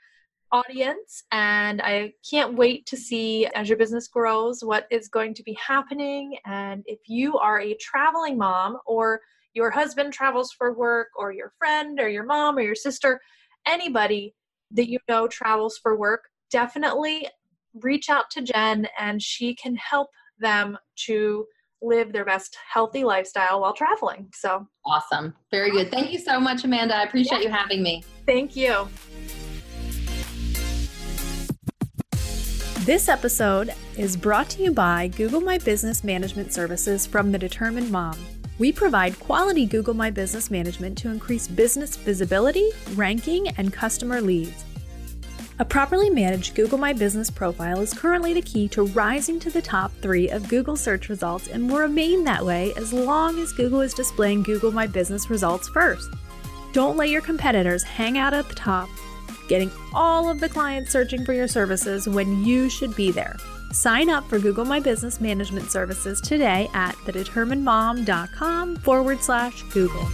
audience. 0.51 1.23
And 1.31 1.81
I 1.81 2.13
can't 2.29 2.55
wait 2.55 2.85
to 2.87 2.97
see 2.97 3.45
as 3.47 3.67
your 3.69 3.77
business 3.77 4.07
grows 4.07 4.63
what 4.63 4.87
is 4.91 5.07
going 5.07 5.33
to 5.35 5.43
be 5.43 5.57
happening. 5.65 6.37
And 6.45 6.83
if 6.85 6.99
you 7.07 7.37
are 7.37 7.59
a 7.59 7.75
traveling 7.75 8.37
mom 8.37 8.77
or 8.85 9.21
your 9.53 9.71
husband 9.71 10.13
travels 10.13 10.51
for 10.51 10.73
work 10.73 11.09
or 11.17 11.31
your 11.31 11.53
friend 11.57 11.99
or 11.99 12.09
your 12.09 12.25
mom 12.25 12.57
or 12.57 12.61
your 12.61 12.75
sister, 12.75 13.21
anybody 13.65 14.33
that 14.71 14.89
you 14.89 14.99
know 15.07 15.27
travels 15.27 15.79
for 15.81 15.97
work, 15.97 16.23
definitely 16.51 17.27
reach 17.81 18.09
out 18.09 18.29
to 18.31 18.41
Jen 18.41 18.87
and 18.99 19.21
she 19.21 19.55
can 19.55 19.75
help 19.75 20.09
them 20.39 20.77
to 20.95 21.45
live 21.81 22.11
their 22.11 22.25
best 22.25 22.57
healthy 22.71 23.03
lifestyle 23.03 23.61
while 23.61 23.73
traveling. 23.73 24.29
So 24.33 24.67
awesome. 24.85 25.35
Very 25.51 25.71
good. 25.71 25.91
Thank 25.91 26.11
you 26.11 26.19
so 26.19 26.39
much, 26.39 26.63
Amanda. 26.63 26.95
I 26.95 27.03
appreciate 27.03 27.41
yeah. 27.41 27.47
you 27.47 27.53
having 27.53 27.83
me. 27.83 28.03
Thank 28.25 28.55
you. 28.55 28.87
This 32.85 33.09
episode 33.09 33.73
is 33.97 34.15
brought 34.15 34.47
to 34.51 34.61
you 34.61 34.71
by 34.71 35.07
Google 35.07 35.41
My 35.41 35.57
Business 35.57 36.03
Management 36.03 36.53
Services 36.53 37.07
from 37.07 37.31
The 37.31 37.39
Determined 37.39 37.91
Mom. 37.91 38.15
We 38.57 38.71
provide 38.71 39.19
quality 39.19 39.65
Google 39.65 39.93
My 39.93 40.09
Business 40.09 40.49
management 40.49 40.97
to 40.99 41.09
increase 41.09 41.45
business 41.45 41.97
visibility, 41.97 42.71
ranking, 42.93 43.49
and 43.49 43.73
customer 43.73 44.21
leads. 44.21 44.63
A 45.59 45.65
properly 45.65 46.09
managed 46.09 46.55
Google 46.55 46.77
My 46.77 46.93
Business 46.93 47.29
profile 47.29 47.81
is 47.81 47.93
currently 47.93 48.33
the 48.33 48.41
key 48.41 48.69
to 48.69 48.83
rising 48.83 49.41
to 49.41 49.49
the 49.49 49.61
top 49.61 49.91
three 50.01 50.29
of 50.29 50.47
Google 50.47 50.77
search 50.77 51.09
results 51.09 51.47
and 51.49 51.69
will 51.69 51.79
remain 51.79 52.23
that 52.23 52.45
way 52.45 52.73
as 52.77 52.93
long 52.93 53.39
as 53.39 53.51
Google 53.51 53.81
is 53.81 53.93
displaying 53.93 54.43
Google 54.43 54.71
My 54.71 54.87
Business 54.87 55.29
results 55.29 55.67
first. 55.67 56.09
Don't 56.71 56.95
let 56.95 57.09
your 57.09 57.21
competitors 57.21 57.83
hang 57.83 58.17
out 58.17 58.33
at 58.33 58.47
the 58.47 58.55
top, 58.55 58.87
getting 59.49 59.71
all 59.93 60.29
of 60.29 60.39
the 60.39 60.49
clients 60.49 60.91
searching 60.91 61.25
for 61.25 61.33
your 61.33 61.47
services 61.49 62.07
when 62.07 62.45
you 62.45 62.69
should 62.69 62.95
be 62.95 63.11
there. 63.11 63.35
Sign 63.75 64.09
up 64.09 64.23
for 64.29 64.39
Google 64.39 64.63
My 64.63 64.79
Business 64.79 65.19
Management 65.19 65.69
Services 65.69 66.21
today 66.21 66.69
at 66.73 66.95
thedeterminedmom.com 66.99 68.77
forward 68.77 69.21
slash 69.21 69.63
Google. 69.63 70.07